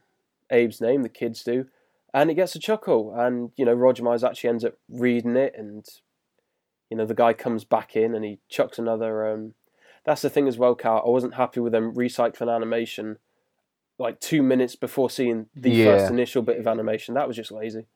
Abe's 0.51 0.81
name, 0.81 1.03
the 1.03 1.09
kids 1.09 1.43
do, 1.43 1.65
and 2.13 2.29
it 2.29 2.35
gets 2.35 2.55
a 2.55 2.59
chuckle. 2.59 3.13
And, 3.15 3.51
you 3.55 3.65
know, 3.65 3.73
Roger 3.73 4.03
Meyers 4.03 4.23
actually 4.23 4.49
ends 4.49 4.65
up 4.65 4.75
reading 4.89 5.35
it, 5.35 5.53
and, 5.57 5.85
you 6.89 6.97
know, 6.97 7.05
the 7.05 7.13
guy 7.13 7.33
comes 7.33 7.63
back 7.63 7.95
in 7.95 8.15
and 8.15 8.23
he 8.25 8.39
chucks 8.49 8.79
another. 8.79 9.27
Um... 9.27 9.53
That's 10.07 10.21
the 10.21 10.29
thing 10.29 10.47
as 10.47 10.57
well, 10.57 10.73
Carl. 10.73 11.03
I 11.05 11.09
wasn't 11.09 11.33
happy 11.33 11.59
with 11.59 11.73
them 11.73 11.93
recycling 11.93 12.49
animation 12.53 13.17
like 13.99 14.21
two 14.21 14.41
minutes 14.41 14.77
before 14.77 15.09
seeing 15.09 15.47
the 15.53 15.69
Yeah. 15.69 15.83
first 15.83 16.09
initial 16.09 16.41
bit 16.41 16.57
of 16.57 16.65
animation. 16.65 17.13
That 17.15 17.27
was 17.27 17.35
just 17.35 17.51
lazy. 17.51 17.87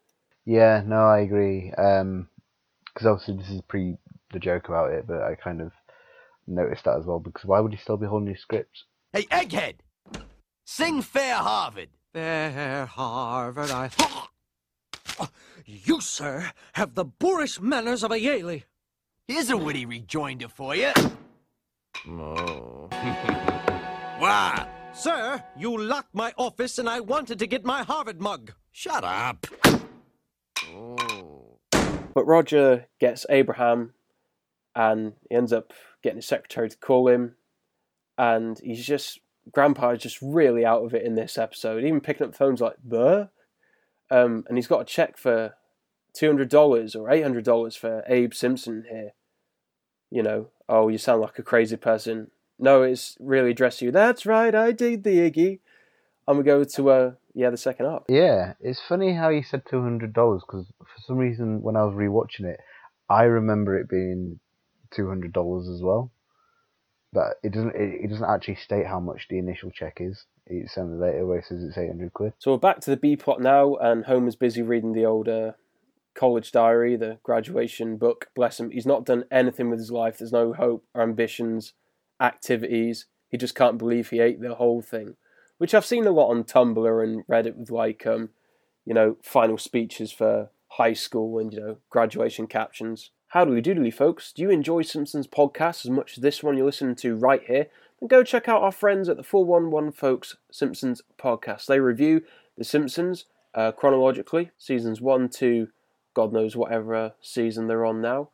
Yeah, 0.44 0.84
no, 0.86 1.06
I 1.06 1.20
agree. 1.20 1.72
Um 1.72 2.28
'cause 2.94 3.08
obviously 3.08 3.38
this 3.38 3.50
is 3.50 3.62
pre 3.62 3.98
the 4.34 4.40
joke 4.40 4.68
about 4.68 4.92
it, 4.92 5.08
but 5.08 5.22
I 5.22 5.36
kind 5.36 5.62
of 5.62 5.72
noticed 6.46 6.84
that 6.84 6.98
as 6.98 7.06
well. 7.06 7.20
Because 7.20 7.46
why 7.46 7.62
would 7.62 7.72
he 7.72 7.78
still 7.78 7.96
be 7.96 8.08
holding 8.08 8.28
his 8.28 8.42
scripts? 8.42 8.84
Hey, 9.14 9.24
Egghead! 9.32 9.76
Sing 10.66 11.02
Fair 11.02 11.36
Harvard. 11.36 11.90
Fair 12.12 12.86
Harvard, 12.88 13.72
I. 13.72 13.90
You, 15.66 16.02
sir, 16.02 16.52
have 16.74 16.96
the 16.96 17.06
boorish 17.06 17.62
manners 17.62 18.04
of 18.04 18.12
a 18.12 18.16
Yaley. 18.16 18.64
Here's 19.28 19.50
a 19.50 19.56
witty 19.56 19.86
rejoinder 19.86 20.50
for 20.50 20.76
you. 20.76 20.92
Oh. 22.08 22.88
Why? 24.20 24.68
Sir, 24.94 25.44
you 25.58 25.78
locked 25.78 26.14
my 26.14 26.34
office 26.38 26.78
and 26.80 26.90
I 26.90 27.00
wanted 27.00 27.40
to 27.40 27.48
get 27.48 27.64
my 27.64 27.84
Harvard 27.84 28.20
mug. 28.20 28.54
Shut 28.72 29.04
up. 29.04 29.48
Oh. 30.68 31.60
But 32.14 32.26
Roger 32.26 32.88
gets 33.00 33.26
Abraham 33.30 33.94
and 34.76 35.14
he 35.30 35.36
ends 35.36 35.54
up 35.54 35.74
getting 36.04 36.18
his 36.18 36.26
secretary 36.26 36.70
to 36.70 36.78
call 36.78 37.08
him. 37.08 37.36
And 38.18 38.60
he's 38.64 38.86
just, 38.86 39.20
Grandpa 39.52 39.92
is 39.92 40.02
just 40.02 40.22
really 40.22 40.66
out 40.66 40.84
of 40.84 40.94
it 40.94 41.06
in 41.06 41.16
this 41.16 41.38
episode. 41.38 41.84
Even 41.84 42.02
picking 42.02 42.28
up 42.28 42.36
phones 42.36 42.62
like, 42.62 42.76
the? 42.84 43.30
Um, 44.10 44.44
and 44.48 44.58
he's 44.58 44.68
got 44.68 44.82
a 44.82 44.86
check 44.86 45.18
for 45.18 45.54
$200 46.20 46.96
or 46.96 47.10
$800 47.10 47.78
for 47.78 48.04
Abe 48.08 48.34
Simpson 48.34 48.86
here. 48.90 49.12
You 50.10 50.24
know, 50.24 50.50
oh, 50.72 50.88
you 50.88 50.98
sound 50.98 51.22
like 51.22 51.38
a 51.38 51.44
crazy 51.44 51.76
person. 51.76 52.32
No, 52.58 52.82
it's 52.82 53.18
really 53.20 53.52
addressed 53.52 53.82
you. 53.82 53.92
That's 53.92 54.26
right, 54.26 54.56
I 54.56 54.72
did 54.72 55.04
the 55.04 55.18
Iggy. 55.18 55.60
And 56.28 56.38
we 56.38 56.44
go 56.44 56.64
to, 56.64 56.90
uh, 56.90 57.12
yeah, 57.34 57.50
the 57.50 57.58
second 57.58 57.88
up. 57.88 58.06
Yeah, 58.08 58.54
it's 58.62 58.80
funny 58.88 59.14
how 59.14 59.30
you 59.30 59.44
said 59.44 59.64
two 59.70 59.82
hundred 59.82 60.14
dollars 60.14 60.42
because 60.46 60.66
for 60.80 61.02
some 61.06 61.18
reason 61.18 61.62
when 61.62 61.76
I 61.76 61.84
was 61.84 61.94
rewatching 61.94 62.46
it, 62.46 62.60
I 63.10 63.24
remember 63.24 63.78
it 63.78 63.90
being 63.90 64.40
two 64.92 65.08
hundred 65.08 65.34
dollars 65.34 65.68
as 65.68 65.82
well. 65.82 66.12
But 67.12 67.40
it 67.44 67.52
doesn't. 67.52 67.76
It, 67.76 68.06
it 68.06 68.10
doesn't 68.10 68.30
actually 68.30 68.56
state 68.56 68.86
how 68.86 69.00
much 69.00 69.28
the 69.30 69.40
initial 69.40 69.72
check 69.72 69.98
is. 70.00 70.24
It's 70.46 70.78
only 70.78 70.98
later 70.98 71.26
where 71.26 71.40
it 71.40 71.46
says 71.46 71.64
it's 71.64 71.78
eight 71.78 71.90
hundred 71.90 72.14
quid. 72.14 72.34
So 72.40 72.52
we're 72.52 72.58
back 72.58 72.80
to 72.82 72.92
the 72.92 72.98
B 72.98 73.16
plot 73.16 73.42
now, 73.42 73.76
and 73.76 74.06
Homer's 74.06 74.36
busy 74.36 74.62
reading 74.62 74.94
the 74.94 75.06
old 75.06 75.28
uh, 75.28 75.54
college 76.16 76.52
diary, 76.52 76.96
the 76.96 77.20
graduation 77.24 77.98
book. 77.98 78.30
Bless 78.36 78.60
him, 78.60 78.72
he's 78.72 78.86
not 78.86 79.06
done 79.06 79.26
anything 79.32 79.70
with 79.70 79.80
his 79.80 79.92
life. 79.92 80.18
There's 80.18 80.32
no 80.32 80.54
hope 80.54 80.86
or 80.94 81.02
ambitions, 81.02 81.74
activities. 82.20 83.06
He 83.30 83.38
just 83.38 83.56
can't 83.56 83.78
believe 83.78 84.10
he 84.10 84.20
ate 84.20 84.42
the 84.42 84.56
whole 84.56 84.82
thing, 84.82 85.16
which 85.58 85.74
I've 85.74 85.86
seen 85.86 86.06
a 86.06 86.12
lot 86.12 86.30
on 86.30 86.44
Tumblr 86.44 87.04
and 87.04 87.26
Reddit 87.28 87.56
with 87.56 87.72
like, 87.72 88.06
um, 88.06 88.30
you 88.86 88.94
know, 88.94 89.18
final 89.24 89.58
speeches 89.58 90.12
for 90.12 90.50
high 90.72 90.94
school 90.94 91.38
and 91.38 91.54
you 91.54 91.60
know 91.60 91.78
graduation 91.90 92.48
captions. 92.48 93.12
Howdy 93.30 93.62
doodly, 93.62 93.94
folks. 93.94 94.34
Do 94.34 94.42
you 94.42 94.50
enjoy 94.50 94.82
Simpsons 94.82 95.28
podcasts 95.28 95.86
as 95.86 95.90
much 95.90 96.18
as 96.18 96.22
this 96.22 96.44
one 96.44 96.58
you're 96.58 96.66
listening 96.66 96.96
to 96.96 97.16
right 97.16 97.42
here? 97.46 97.68
Then 98.00 98.08
go 98.08 98.24
check 98.24 98.50
out 98.50 98.62
our 98.62 98.72
friends 98.72 99.08
at 99.08 99.16
the 99.16 99.24
411 99.24 99.94
Folks 99.94 100.36
Simpsons 100.52 101.02
podcast. 101.18 101.66
They 101.66 101.80
review 101.80 102.24
The 102.58 102.66
Simpsons 102.66 103.26
uh, 103.54 103.72
chronologically, 103.72 104.52
seasons 104.58 105.00
1 105.00 105.30
to 105.30 105.70
God 106.14 106.34
knows 106.34 106.56
whatever 106.56 107.14
season 107.22 107.68
they're 107.68 107.86
on 107.86 108.02
now, 108.02 108.30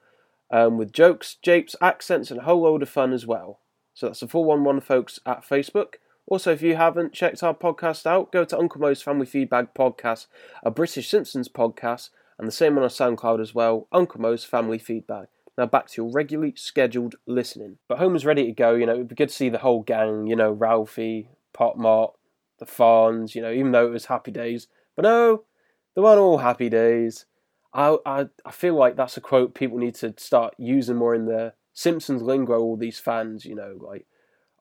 um, 0.51 0.77
with 0.77 0.93
jokes, 0.93 1.35
japes, 1.41 1.75
accents, 1.81 2.31
and 2.31 2.39
a 2.39 2.43
whole 2.43 2.61
load 2.61 2.81
of 2.83 2.89
fun 2.89 3.13
as 3.13 3.25
well. 3.25 3.59
So 3.93 4.07
that's 4.07 4.19
the 4.19 4.27
411 4.27 4.81
Folks 4.81 5.19
at 5.25 5.43
Facebook. 5.43 5.95
Also, 6.27 6.51
if 6.51 6.61
you 6.61 6.75
haven't 6.75 7.13
checked 7.13 7.41
our 7.41 7.53
podcast 7.53 8.05
out, 8.05 8.31
go 8.31 8.43
to 8.43 8.57
Uncle 8.57 8.81
Moe's 8.81 9.01
Family 9.01 9.25
Feedback 9.25 9.73
Podcast, 9.73 10.27
a 10.61 10.69
British 10.69 11.09
Simpsons 11.09 11.47
podcast, 11.47 12.09
and 12.37 12.47
the 12.47 12.51
same 12.51 12.77
on 12.77 12.83
our 12.83 12.89
SoundCloud 12.89 13.41
as 13.41 13.55
well, 13.55 13.87
Uncle 13.91 14.21
Moe's 14.21 14.43
Family 14.43 14.77
Feedback. 14.77 15.29
Now 15.57 15.65
back 15.65 15.87
to 15.87 16.01
your 16.01 16.11
regularly 16.11 16.53
scheduled 16.55 17.15
listening. 17.25 17.77
But 17.87 17.97
Homer's 17.97 18.25
ready 18.25 18.45
to 18.45 18.51
go, 18.51 18.75
you 18.75 18.85
know, 18.85 18.93
it'd 18.93 19.07
be 19.07 19.15
good 19.15 19.29
to 19.29 19.35
see 19.35 19.49
the 19.49 19.57
whole 19.57 19.81
gang, 19.81 20.27
you 20.27 20.35
know, 20.35 20.51
Ralphie, 20.51 21.29
Pop 21.53 21.77
Mart, 21.77 22.13
the 22.59 22.65
Fonz, 22.65 23.33
you 23.33 23.41
know, 23.41 23.51
even 23.51 23.71
though 23.71 23.87
it 23.87 23.91
was 23.91 24.05
happy 24.05 24.31
days. 24.31 24.67
But 24.95 25.03
no, 25.03 25.45
they 25.95 26.01
weren't 26.01 26.19
all 26.19 26.37
happy 26.39 26.69
days. 26.69 27.25
I, 27.73 27.97
I, 28.05 28.25
I 28.45 28.51
feel 28.51 28.75
like 28.75 28.95
that's 28.95 29.17
a 29.17 29.21
quote 29.21 29.53
people 29.53 29.77
need 29.77 29.95
to 29.95 30.13
start 30.17 30.53
using 30.57 30.95
more 30.95 31.13
in 31.13 31.25
the 31.25 31.53
Simpsons 31.73 32.21
lingo, 32.21 32.59
all 32.59 32.75
these 32.75 32.99
fans, 32.99 33.45
you 33.45 33.55
know, 33.55 33.77
like, 33.79 34.05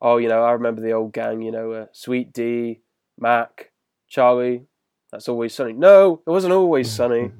oh, 0.02 0.18
you 0.18 0.28
know, 0.28 0.42
I 0.42 0.52
remember 0.52 0.82
the 0.82 0.92
old 0.92 1.12
gang, 1.12 1.40
you 1.40 1.50
know, 1.50 1.72
uh, 1.72 1.86
Sweet 1.92 2.32
Dee, 2.32 2.80
Mac, 3.18 3.72
Charlie, 4.08 4.66
that's 5.10 5.28
always 5.28 5.54
sunny. 5.54 5.72
No, 5.72 6.20
it 6.26 6.30
wasn't 6.30 6.52
always 6.52 6.90
sunny. 6.90 7.32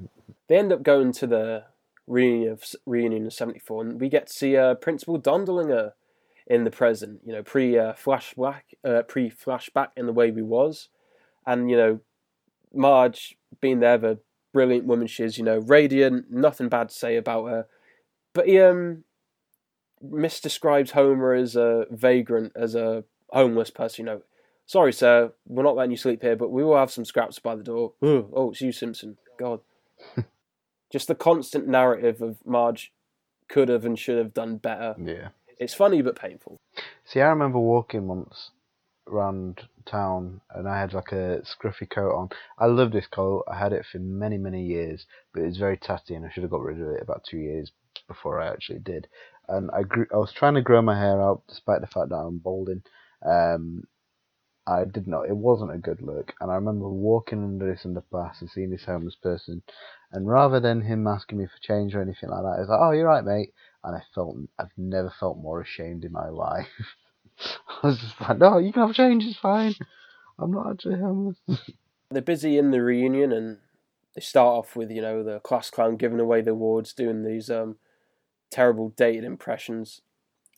they 0.47 0.57
end 0.57 0.73
up 0.73 0.83
going 0.83 1.11
to 1.13 1.27
the 1.27 1.65
reunion 2.07 2.53
of 2.53 2.63
reunion 2.85 3.27
of 3.27 3.33
'74, 3.33 3.83
and 3.83 4.01
we 4.01 4.09
get 4.09 4.27
to 4.27 4.33
see 4.33 4.57
uh, 4.57 4.75
Principal 4.75 5.19
Dondelinger 5.19 5.91
in 6.47 6.63
the 6.63 6.71
present. 6.71 7.19
You 7.25 7.33
know, 7.33 7.43
pre 7.43 7.77
uh, 7.77 7.93
flashback, 7.93 8.61
uh, 8.83 9.03
pre 9.03 9.29
flashback 9.29 9.89
in 9.95 10.05
the 10.05 10.13
way 10.13 10.31
we 10.31 10.41
was, 10.41 10.89
and 11.45 11.69
you 11.69 11.77
know, 11.77 11.99
Marge 12.73 13.37
being 13.61 13.79
there, 13.79 13.97
the 13.97 14.19
brilliant 14.53 14.85
woman 14.85 15.07
she 15.07 15.23
is. 15.23 15.37
You 15.37 15.43
know, 15.43 15.59
radiant, 15.59 16.31
nothing 16.31 16.69
bad 16.69 16.89
to 16.89 16.95
say 16.95 17.17
about 17.17 17.45
her. 17.47 17.67
But 18.33 18.47
he 18.47 18.59
um 18.59 19.03
misdescribes 20.03 20.91
Homer 20.91 21.33
as 21.33 21.55
a 21.55 21.85
vagrant, 21.89 22.53
as 22.55 22.75
a 22.75 23.03
homeless 23.29 23.69
person. 23.69 24.05
You 24.05 24.11
know, 24.11 24.21
sorry, 24.65 24.93
sir, 24.93 25.33
we're 25.47 25.63
not 25.63 25.75
letting 25.75 25.91
you 25.91 25.97
sleep 25.97 26.21
here, 26.21 26.35
but 26.35 26.51
we 26.51 26.63
will 26.63 26.77
have 26.77 26.91
some 26.91 27.05
scraps 27.05 27.39
by 27.39 27.55
the 27.55 27.63
door. 27.63 27.93
oh, 28.01 28.51
it's 28.51 28.61
you, 28.61 28.71
Simpson. 28.71 29.17
God. 29.37 29.61
Just 30.91 31.07
the 31.07 31.15
constant 31.15 31.67
narrative 31.67 32.21
of 32.21 32.37
Marge 32.45 32.93
could 33.49 33.69
have 33.69 33.85
and 33.85 33.97
should 33.99 34.17
have 34.17 34.33
done 34.33 34.57
better. 34.57 34.95
Yeah. 35.03 35.29
It's 35.59 35.73
funny 35.73 36.01
but 36.01 36.15
painful. 36.19 36.59
See, 37.03 37.19
I 37.19 37.27
remember 37.27 37.59
walking 37.59 38.07
once 38.07 38.51
around 39.07 39.61
town 39.85 40.41
and 40.51 40.67
I 40.67 40.79
had 40.79 40.93
like 40.93 41.11
a 41.11 41.41
scruffy 41.43 41.89
coat 41.89 42.15
on. 42.15 42.29
I 42.57 42.65
love 42.67 42.91
this 42.91 43.07
coat. 43.07 43.45
I 43.47 43.57
had 43.57 43.73
it 43.73 43.85
for 43.91 43.99
many, 43.99 44.37
many 44.37 44.63
years, 44.63 45.05
but 45.33 45.43
it's 45.43 45.57
very 45.57 45.77
tatty 45.77 46.15
and 46.15 46.25
I 46.25 46.29
should 46.31 46.43
have 46.43 46.51
got 46.51 46.61
rid 46.61 46.81
of 46.81 46.87
it 46.89 47.01
about 47.01 47.23
two 47.23 47.37
years 47.37 47.71
before 48.07 48.39
I 48.41 48.47
actually 48.47 48.79
did. 48.79 49.07
And 49.47 49.69
I 49.71 49.83
grew, 49.83 50.07
I 50.13 50.17
was 50.17 50.33
trying 50.33 50.55
to 50.55 50.61
grow 50.61 50.81
my 50.81 50.97
hair 50.97 51.21
out 51.21 51.43
despite 51.47 51.81
the 51.81 51.87
fact 51.87 52.09
that 52.09 52.15
I'm 52.15 52.37
balding. 52.39 52.83
Um, 53.25 53.83
I 54.67 54.83
did 54.83 55.07
not. 55.07 55.29
It 55.29 55.35
wasn't 55.35 55.73
a 55.73 55.77
good 55.77 56.01
look, 56.01 56.33
and 56.41 56.51
I 56.51 56.55
remember 56.55 56.89
walking 56.89 57.43
under 57.43 57.65
this 57.65 57.85
underpass 57.85 58.41
and 58.41 58.49
seeing 58.49 58.69
this 58.69 58.83
homeless 58.85 59.15
person, 59.15 59.63
and 60.11 60.27
rather 60.27 60.59
than 60.59 60.81
him 60.81 61.07
asking 61.07 61.37
me 61.37 61.45
for 61.47 61.59
change 61.61 61.95
or 61.95 62.01
anything 62.01 62.29
like 62.29 62.43
that, 62.43 62.55
he 62.55 62.59
was 62.59 62.69
like, 62.69 62.79
"Oh, 62.81 62.91
you're 62.91 63.07
right, 63.07 63.23
mate," 63.23 63.53
and 63.83 63.95
I 63.95 64.03
felt 64.13 64.37
I've 64.59 64.77
never 64.77 65.09
felt 65.09 65.37
more 65.37 65.61
ashamed 65.61 66.03
in 66.03 66.11
my 66.11 66.27
life. 66.29 66.67
I 67.83 67.87
was 67.87 67.99
just 67.99 68.19
like, 68.21 68.37
"No, 68.37 68.57
you 68.57 68.71
can 68.71 68.87
have 68.87 68.95
change. 68.95 69.25
It's 69.25 69.37
fine. 69.37 69.75
I'm 70.39 70.51
not 70.51 70.71
actually 70.71 70.99
homeless." 70.99 71.37
They're 72.09 72.21
busy 72.21 72.57
in 72.57 72.71
the 72.71 72.81
reunion, 72.81 73.31
and 73.31 73.57
they 74.15 74.21
start 74.21 74.57
off 74.57 74.75
with 74.75 74.91
you 74.91 75.01
know 75.01 75.23
the 75.23 75.39
class 75.39 75.69
clown 75.69 75.97
giving 75.97 76.19
away 76.19 76.41
the 76.41 76.51
awards, 76.51 76.93
doing 76.93 77.23
these 77.23 77.49
um, 77.49 77.77
terrible 78.49 78.89
dated 78.89 79.23
impressions. 79.23 80.01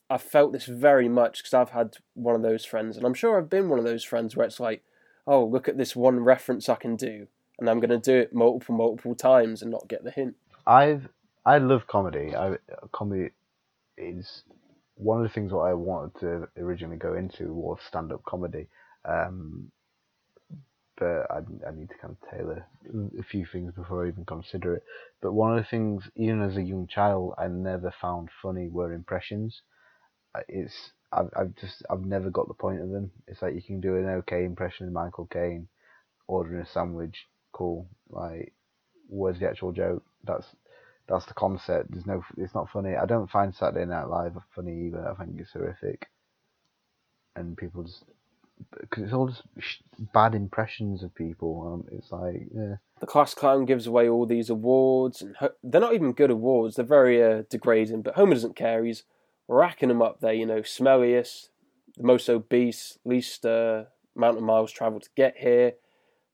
I 0.10 0.18
felt 0.18 0.54
this 0.54 0.66
very 0.66 1.08
much 1.08 1.40
because 1.40 1.54
I've 1.54 1.70
had 1.70 1.98
one 2.14 2.36
of 2.36 2.42
those 2.42 2.66
friends, 2.66 2.98
and 2.98 3.06
I'm 3.06 3.14
sure 3.14 3.38
I've 3.38 3.50
been 3.50 3.70
one 3.70 3.80
of 3.80 3.86
those 3.86 4.04
friends 4.04 4.36
where 4.36 4.46
it's 4.46 4.60
like, 4.60 4.84
oh, 5.28 5.46
look 5.46 5.68
at 5.68 5.78
this 5.78 5.96
one 5.96 6.22
reference 6.22 6.68
I 6.68 6.76
can 6.76 6.96
do, 6.96 7.28
and 7.60 7.70
I'm 7.70 7.80
going 7.80 7.90
to 7.90 8.00
do 8.00 8.18
it 8.18 8.34
multiple, 8.34 8.76
multiple 8.76 9.16
times 9.16 9.62
and 9.62 9.70
not 9.70 9.88
get 9.88 10.04
the 10.04 10.12
hint. 10.12 10.36
I've 10.66 11.10
I 11.46 11.58
love 11.58 11.88
comedy. 11.88 12.36
I 12.36 12.58
comedy 12.92 13.32
is 13.98 14.44
one 15.00 15.20
of 15.20 15.24
the 15.24 15.34
things 15.34 15.52
that 15.52 15.58
I 15.58 15.74
wanted 15.74 16.20
to 16.22 16.50
originally 16.58 16.98
go 16.98 17.16
into 17.16 17.54
was 17.54 17.80
stand 17.88 18.12
up 18.12 18.24
comedy. 18.26 18.68
Um, 19.06 19.72
but 20.98 21.32
I, 21.32 21.40
I 21.68 21.72
need 21.72 21.90
to 21.90 21.96
kind 22.02 22.16
of 22.22 22.30
tailor 22.30 22.66
a 23.20 23.24
few 23.24 23.46
things 23.46 23.74
before 23.74 24.06
I 24.06 24.10
even 24.10 24.26
consider 24.26 24.76
it. 24.76 24.84
But 25.22 25.34
one 25.34 25.58
of 25.58 25.64
the 25.64 25.70
things, 25.70 26.04
even 26.16 26.42
as 26.42 26.58
a 26.58 26.62
young 26.62 26.88
child, 26.88 27.36
I 27.38 27.48
never 27.48 27.94
found 28.02 28.30
funny 28.42 28.68
were 28.68 28.94
impressions. 28.94 29.62
Uh, 30.36 30.42
It's 30.50 30.92
I've 31.12 31.30
I've 31.38 31.56
just 31.56 31.84
I've 31.90 32.06
never 32.06 32.32
got 32.32 32.48
the 32.50 32.56
point 32.56 32.82
of 32.82 32.90
them. 32.92 33.12
It's 33.28 33.42
like 33.42 33.56
you 33.56 33.64
can 33.64 33.82
do 33.82 33.98
an 33.98 34.08
okay 34.22 34.46
impression 34.46 34.88
of 34.88 34.94
Michael 34.94 35.28
Caine, 35.28 35.70
ordering 36.28 36.62
a 36.62 36.68
sandwich, 36.68 37.28
cool. 37.54 37.88
Like, 38.10 38.54
where's 39.10 39.40
the 39.40 39.50
actual 39.50 39.74
joke? 39.74 40.04
That's 40.26 40.48
that's 41.10 41.26
the 41.26 41.34
concept. 41.34 41.92
There's 41.92 42.06
no, 42.06 42.24
it's 42.38 42.54
not 42.56 42.70
funny. 42.70 42.96
I 42.96 43.06
don't 43.06 43.30
find 43.30 43.54
Saturday 43.54 43.86
Night 43.86 44.10
Live 44.10 44.38
funny 44.56 44.88
either. 44.88 45.10
I 45.10 45.16
think 45.24 45.40
it's 45.40 45.52
horrific, 45.52 46.08
and 47.36 47.58
people 47.58 47.84
just 47.84 48.04
because 48.80 49.04
it's 49.04 49.14
all 49.14 49.28
just 49.28 49.44
bad 50.14 50.36
impressions 50.36 51.02
of 51.04 51.16
people. 51.16 51.84
Um, 51.88 51.98
it's 51.98 52.12
like, 52.12 52.48
yeah, 52.54 52.76
The 53.00 53.08
class 53.08 53.34
clown 53.34 53.66
gives 53.66 53.88
away 53.88 54.08
all 54.08 54.26
these 54.26 54.50
awards, 54.50 55.22
and 55.22 55.36
Ho- 55.38 55.56
they're 55.64 55.82
not 55.82 55.94
even 55.94 56.14
good 56.14 56.32
awards. 56.32 56.76
They're 56.76 56.86
very 56.86 57.24
uh, 57.24 57.44
degrading. 57.50 58.02
But 58.02 58.16
Homer 58.16 58.34
doesn't 58.34 58.56
care. 58.56 58.84
He's 58.84 59.04
racking 59.48 59.90
them 59.90 60.02
up 60.02 60.20
there. 60.20 60.34
You 60.34 60.46
know, 60.46 60.62
smelliest, 60.62 61.50
the 61.98 62.04
most 62.04 62.30
obese, 62.30 63.00
least 63.06 63.46
uh, 63.46 63.86
amount 64.16 64.38
of 64.38 64.44
miles 64.44 64.72
travelled 64.72 65.04
to 65.04 65.10
get 65.16 65.38
here. 65.38 65.74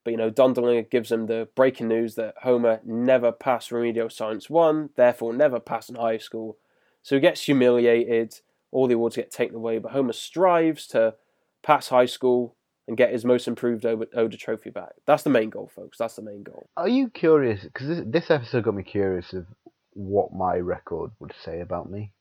But 0.05 0.11
you 0.11 0.17
know, 0.17 0.29
Dondelinger 0.29 0.89
gives 0.89 1.09
them 1.09 1.25
the 1.25 1.49
breaking 1.55 1.87
news 1.87 2.13
that 2.15 2.35
Homer 2.43 2.79
never 2.85 3.31
passed 3.31 3.71
Remedial 3.71 4.09
Science 4.09 4.49
One, 4.49 4.91
therefore 4.95 5.33
never 5.33 5.59
passed 5.59 5.89
in 5.89 5.95
high 5.95 6.19
school. 6.19 6.57
So 7.01 7.15
he 7.15 7.19
gets 7.19 7.41
humiliated. 7.41 8.39
All 8.71 8.87
the 8.87 8.93
awards 8.93 9.15
get 9.15 9.31
taken 9.31 9.55
away, 9.55 9.79
but 9.79 9.91
Homer 9.91 10.13
strives 10.13 10.85
to 10.87 11.15
pass 11.63 11.89
high 11.89 12.05
school 12.05 12.55
and 12.87 12.95
get 12.97 13.11
his 13.11 13.25
most 13.25 13.47
improved 13.47 13.85
Oda, 13.85 14.37
trophy 14.37 14.69
back. 14.69 14.91
That's 15.07 15.23
the 15.23 15.29
main 15.31 15.49
goal, 15.49 15.71
folks. 15.75 15.97
That's 15.97 16.15
the 16.15 16.21
main 16.21 16.43
goal. 16.43 16.69
Are 16.77 16.87
you 16.87 17.09
curious? 17.09 17.63
Because 17.63 17.87
this, 17.87 18.03
this 18.05 18.31
episode 18.31 18.65
got 18.65 18.75
me 18.75 18.83
curious 18.83 19.33
of 19.33 19.47
what 19.93 20.33
my 20.33 20.57
record 20.57 21.11
would 21.19 21.33
say 21.43 21.61
about 21.61 21.89
me. 21.89 22.11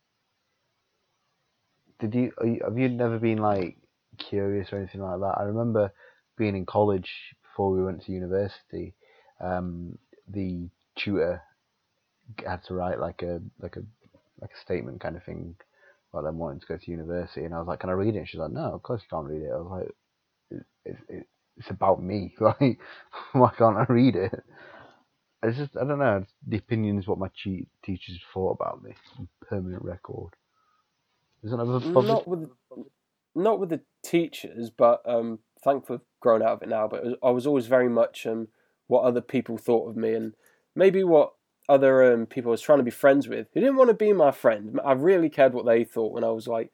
Did 2.00 2.14
you, 2.14 2.32
you 2.42 2.60
have 2.64 2.78
you 2.78 2.88
never 2.88 3.18
been 3.18 3.38
like 3.38 3.76
curious 4.16 4.72
or 4.72 4.78
anything 4.78 5.02
like 5.02 5.20
that? 5.20 5.34
I 5.38 5.42
remember 5.42 5.92
being 6.38 6.56
in 6.56 6.64
college 6.64 7.10
before 7.54 7.70
we 7.70 7.84
went 7.84 8.04
to 8.04 8.12
university. 8.12 8.94
Um, 9.40 9.96
the 10.28 10.68
tutor 10.96 11.40
had 12.44 12.64
to 12.64 12.74
write 12.74 12.98
like 12.98 13.22
a 13.22 13.40
like 13.60 13.76
a 13.76 13.82
like 14.40 14.50
a 14.50 14.60
statement 14.60 15.00
kind 15.00 15.16
of 15.16 15.22
thing 15.22 15.54
about 16.12 16.24
them 16.24 16.38
wanting 16.38 16.60
to 16.60 16.66
go 16.66 16.76
to 16.76 16.90
university, 16.90 17.44
and 17.44 17.54
I 17.54 17.58
was 17.58 17.68
like, 17.68 17.80
"Can 17.80 17.90
I 17.90 17.94
read 17.94 18.16
it?" 18.16 18.18
And 18.18 18.28
she's 18.28 18.40
like, 18.40 18.50
"No, 18.50 18.72
of 18.72 18.82
course 18.82 19.02
you 19.02 19.16
can't 19.16 19.28
read 19.28 19.42
it." 19.42 19.52
I 19.52 19.56
was 19.56 19.70
like, 19.70 19.94
it, 20.50 20.66
it, 20.84 20.96
it, 21.08 21.26
"It's 21.58 21.70
about 21.70 22.02
me. 22.02 22.34
Like, 22.40 22.78
why 23.32 23.52
can't 23.56 23.76
I 23.76 23.86
read 23.88 24.16
it?" 24.16 24.34
It's 25.44 25.58
just 25.58 25.76
I 25.76 25.84
don't 25.84 25.98
know. 25.98 26.24
It's 26.24 26.32
the 26.68 26.98
is 26.98 27.06
what 27.06 27.18
my 27.18 27.28
che- 27.28 27.68
teachers 27.84 28.18
thought 28.32 28.58
about 28.60 28.82
me. 28.82 28.94
Permanent 29.48 29.84
record. 29.84 30.32
Isn't 31.44 31.58
that 31.58 31.64
a? 31.66 32.02
Not 32.02 32.26
with 32.26 32.48
not 33.34 33.60
with 33.60 33.68
the 33.68 33.80
teachers, 34.02 34.70
but 34.70 35.02
um, 35.06 35.40
thankfully 35.64 35.98
I've 35.98 36.20
grown 36.20 36.42
out 36.42 36.52
of 36.52 36.62
it 36.62 36.68
now. 36.68 36.86
But 36.86 37.00
it 37.00 37.06
was, 37.06 37.14
I 37.22 37.30
was 37.30 37.46
always 37.46 37.66
very 37.66 37.88
much 37.88 38.26
um, 38.26 38.48
what 38.86 39.02
other 39.02 39.20
people 39.20 39.56
thought 39.56 39.88
of 39.88 39.96
me, 39.96 40.14
and 40.14 40.34
maybe 40.74 41.02
what 41.02 41.32
other 41.68 42.12
um, 42.12 42.26
people 42.26 42.50
I 42.50 42.52
was 42.52 42.60
trying 42.60 42.78
to 42.78 42.84
be 42.84 42.90
friends 42.90 43.26
with 43.26 43.48
who 43.54 43.60
didn't 43.60 43.76
want 43.76 43.88
to 43.88 43.94
be 43.94 44.12
my 44.12 44.30
friend. 44.30 44.78
I 44.84 44.92
really 44.92 45.30
cared 45.30 45.54
what 45.54 45.66
they 45.66 45.84
thought 45.84 46.12
when 46.12 46.24
I 46.24 46.30
was 46.30 46.46
like 46.46 46.70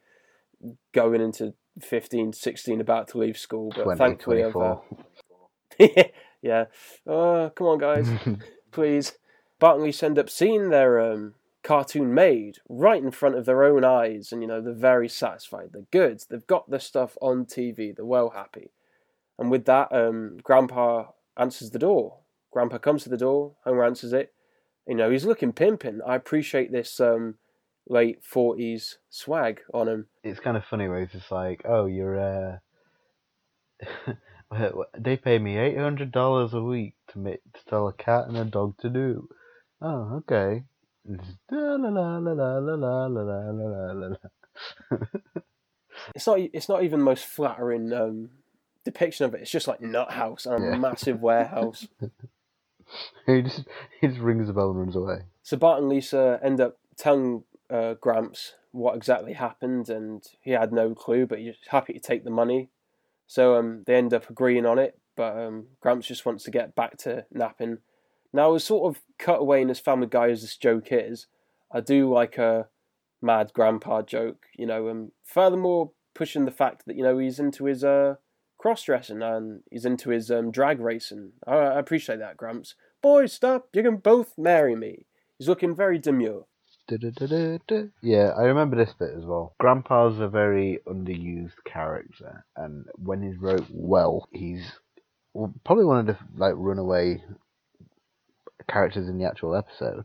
going 0.93 1.21
into 1.21 1.55
15, 1.81 2.33
16, 2.33 2.81
about 2.81 3.09
to 3.09 3.19
leave 3.19 3.39
school. 3.39 3.73
But 3.75 3.85
20, 3.85 3.99
thankfully, 3.99 4.45
I've, 4.45 4.57
uh, 4.57 4.77
yeah. 6.43 6.65
Uh, 7.07 7.51
come 7.51 7.67
on, 7.67 7.79
guys, 7.79 8.09
please. 8.73 9.13
Bart 9.59 9.79
and 9.79 10.03
end 10.03 10.19
up 10.19 10.31
seeing 10.31 10.71
their 10.71 10.99
um, 11.01 11.35
cartoon 11.63 12.15
made 12.15 12.59
right 12.69 13.03
in 13.03 13.11
front 13.11 13.37
of 13.37 13.45
their 13.45 13.63
own 13.63 13.85
eyes, 13.85 14.33
and 14.33 14.43
you 14.43 14.49
know 14.49 14.61
they're 14.61 14.73
very 14.73 15.09
satisfied. 15.09 15.71
They're 15.73 15.83
good. 15.91 16.23
They've 16.29 16.47
got 16.47 16.71
the 16.71 16.81
stuff 16.81 17.17
on 17.21 17.45
TV. 17.45 17.95
They're 17.95 18.05
well 18.05 18.31
happy. 18.31 18.71
And 19.41 19.51
with 19.51 19.65
that, 19.65 19.89
um, 19.91 20.37
Grandpa 20.43 21.07
answers 21.37 21.71
the 21.71 21.79
door. 21.79 22.19
Grandpa 22.53 22.77
comes 22.79 23.05
to 23.05 23.09
the 23.09 23.17
door, 23.17 23.57
Homer 23.65 23.85
answers 23.85 24.13
it. 24.13 24.35
You 24.87 24.95
know, 24.95 25.11
he's 25.11 25.25
looking 25.25 25.53
pimping. 25.53 26.01
I 26.07 26.15
appreciate 26.15 26.71
this 26.71 27.01
um, 27.01 27.37
late 27.89 28.19
40s 28.23 28.97
swag 29.09 29.63
on 29.73 29.89
him. 29.89 30.07
It's 30.23 30.41
kind 30.41 30.57
of 30.59 30.65
funny 30.65 30.89
where 30.89 31.01
he's 31.01 31.13
just 31.13 31.33
like, 31.33 31.63
oh, 31.65 31.87
you're. 31.87 32.19
Uh... 32.19 32.59
they 34.99 35.17
pay 35.17 35.39
me 35.39 35.55
$800 35.55 36.53
a 36.53 36.63
week 36.63 36.95
to, 37.09 37.19
make, 37.19 37.41
to 37.55 37.65
tell 37.67 37.89
a 37.89 37.95
cat 37.95 38.27
and 38.29 38.37
a 38.37 38.45
dog 38.45 38.77
to 38.81 38.91
do. 38.91 39.29
Oh, 39.81 40.17
okay. 40.19 40.65
it's 46.15 46.27
not. 46.27 46.41
It's 46.41 46.69
not 46.69 46.83
even 46.83 46.99
the 46.99 47.05
most 47.05 47.25
flattering 47.25 47.93
um, 47.95 48.31
depiction 48.93 49.25
of 49.27 49.35
it. 49.35 49.41
It's 49.43 49.51
just 49.51 49.69
like 49.69 49.81
nut 49.81 50.13
house 50.13 50.47
and 50.47 50.65
a 50.65 50.69
Yeah. 50.71 50.77
massive 50.77 51.21
warehouse. 51.21 51.89
he 53.27 53.43
just 53.43 53.65
he 54.01 54.09
just 54.09 54.21
rings 54.21 54.47
the 54.47 54.53
bell 54.53 54.71
and 54.71 54.79
runs 54.81 54.97
away. 54.97 55.23
So 55.43 55.57
Bart 55.57 55.81
and 55.81 55.89
Lisa 55.89 56.39
end 56.43 56.61
up 56.61 56.79
telling 56.97 57.45
uh, 57.69 57.95
Gramps 57.95 58.55
what 58.73 58.97
exactly 58.97 59.33
happened, 59.33 59.89
and 59.89 60.23
he 60.41 60.53
had 60.53 60.73
no 60.73 60.95
clue, 60.95 61.27
but 61.27 61.39
he's 61.39 61.55
happy 61.69 61.93
to 61.93 62.01
take 62.01 62.25
the 62.25 62.31
money. 62.31 62.71
So 63.27 63.57
um, 63.57 63.85
they 63.87 63.95
end 63.97 64.13
up 64.15 64.29
agreeing 64.31 64.67
on 64.67 64.79
it, 64.79 64.99
but 65.17 65.37
um, 65.37 65.67
Gramps 65.81 66.07
just 66.09 66.27
wants 66.27 66.45
to 66.45 66.51
get 66.51 66.75
back 66.75 66.97
to 66.99 67.27
napping. 67.33 67.79
Now, 68.33 68.55
as 68.55 68.65
sort 68.65 68.89
of 68.95 69.03
cut 69.19 69.41
away 69.41 69.61
in 69.63 69.71
as 69.71 69.81
Family 69.81 70.07
Guy 70.09 70.31
as 70.31 70.43
this 70.43 70.57
joke 70.57 70.89
is, 70.91 71.27
I 71.73 71.81
do 71.81 72.13
like 72.13 72.39
a 72.39 72.69
mad 73.23 73.53
grandpa 73.53 74.03
joke, 74.03 74.47
you 74.57 74.67
know, 74.67 74.87
and 74.89 75.11
furthermore 75.25 75.91
pushing 76.15 76.45
the 76.45 76.51
fact 76.53 76.85
that, 76.87 76.97
you 76.97 77.03
know, 77.03 77.19
he's 77.19 77.39
into 77.41 77.65
his 77.65 77.83
uh, 77.85 78.17
cross 78.61 78.83
dressing 78.83 79.23
and 79.23 79.63
he's 79.71 79.87
into 79.87 80.11
his 80.11 80.31
um, 80.31 80.51
drag 80.51 80.81
racing. 80.81 81.33
I, 81.47 81.55
I 81.55 81.79
appreciate 81.79 82.19
that, 82.19 82.37
Gramps. 82.37 82.75
Boys, 83.01 83.33
stop, 83.33 83.69
you 83.73 83.83
can 83.83 83.97
both 83.97 84.37
marry 84.37 84.77
me. 84.77 85.07
He's 85.39 85.49
looking 85.49 85.75
very 85.75 85.99
demure. 85.99 86.45
Yeah, 88.03 88.33
I 88.37 88.43
remember 88.43 88.77
this 88.77 88.93
bit 88.93 89.15
as 89.17 89.25
well. 89.25 89.55
Grandpa's 89.59 90.21
a 90.21 90.29
very 90.29 90.81
underused 90.87 91.55
character, 91.65 92.45
and 92.57 92.85
when 92.97 93.23
he's 93.23 93.41
wrote 93.41 93.67
well, 93.71 94.29
he's 94.33 94.73
probably 95.65 95.85
one 95.85 96.01
of 96.01 96.07
the 96.07 96.19
like 96.37 96.55
runaway 96.57 97.23
characters 98.69 99.09
in 99.09 99.19
the 99.19 99.25
actual 99.25 99.55
episode. 99.55 100.05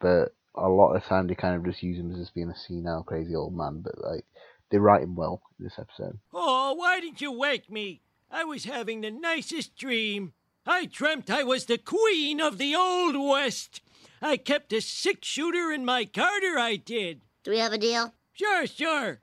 But 0.00 0.34
a 0.54 0.68
lot 0.68 0.94
of 0.94 1.02
the 1.02 1.08
time 1.08 1.26
they 1.26 1.34
kind 1.34 1.56
of 1.56 1.64
just 1.64 1.82
use 1.82 1.98
him 1.98 2.10
as 2.12 2.18
just 2.18 2.34
being 2.34 2.50
a 2.50 2.56
senile, 2.56 3.02
crazy 3.02 3.34
old 3.34 3.54
man. 3.54 3.82
But 3.82 4.02
like 4.02 4.24
they 4.70 4.78
write 4.78 5.02
him 5.02 5.14
well 5.14 5.42
in 5.58 5.64
this 5.64 5.78
episode. 5.78 6.18
Oh, 6.32 6.74
why 6.74 7.00
didn't 7.00 7.20
you 7.20 7.32
wake 7.32 7.70
me? 7.70 8.00
I 8.30 8.44
was 8.44 8.64
having 8.64 9.00
the 9.00 9.10
nicest 9.10 9.76
dream. 9.76 10.32
I 10.66 10.86
dreamt 10.86 11.30
I 11.30 11.44
was 11.44 11.66
the 11.66 11.78
queen 11.78 12.40
of 12.40 12.58
the 12.58 12.74
Old 12.74 13.16
West. 13.16 13.82
I 14.22 14.36
kept 14.36 14.72
a 14.72 14.80
six 14.80 15.28
shooter 15.28 15.70
in 15.70 15.84
my 15.84 16.04
Carter, 16.06 16.58
I 16.58 16.76
did. 16.76 17.20
Do 17.42 17.50
we 17.50 17.58
have 17.58 17.72
a 17.72 17.78
deal? 17.78 18.12
Sure, 18.32 18.66
sure. 18.66 19.20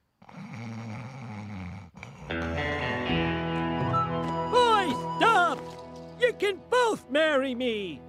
Boy, 4.51 4.87
stop! 5.17 5.59
You 6.19 6.33
can 6.37 6.61
both 6.69 7.09
marry 7.09 7.55
me. 7.55 7.99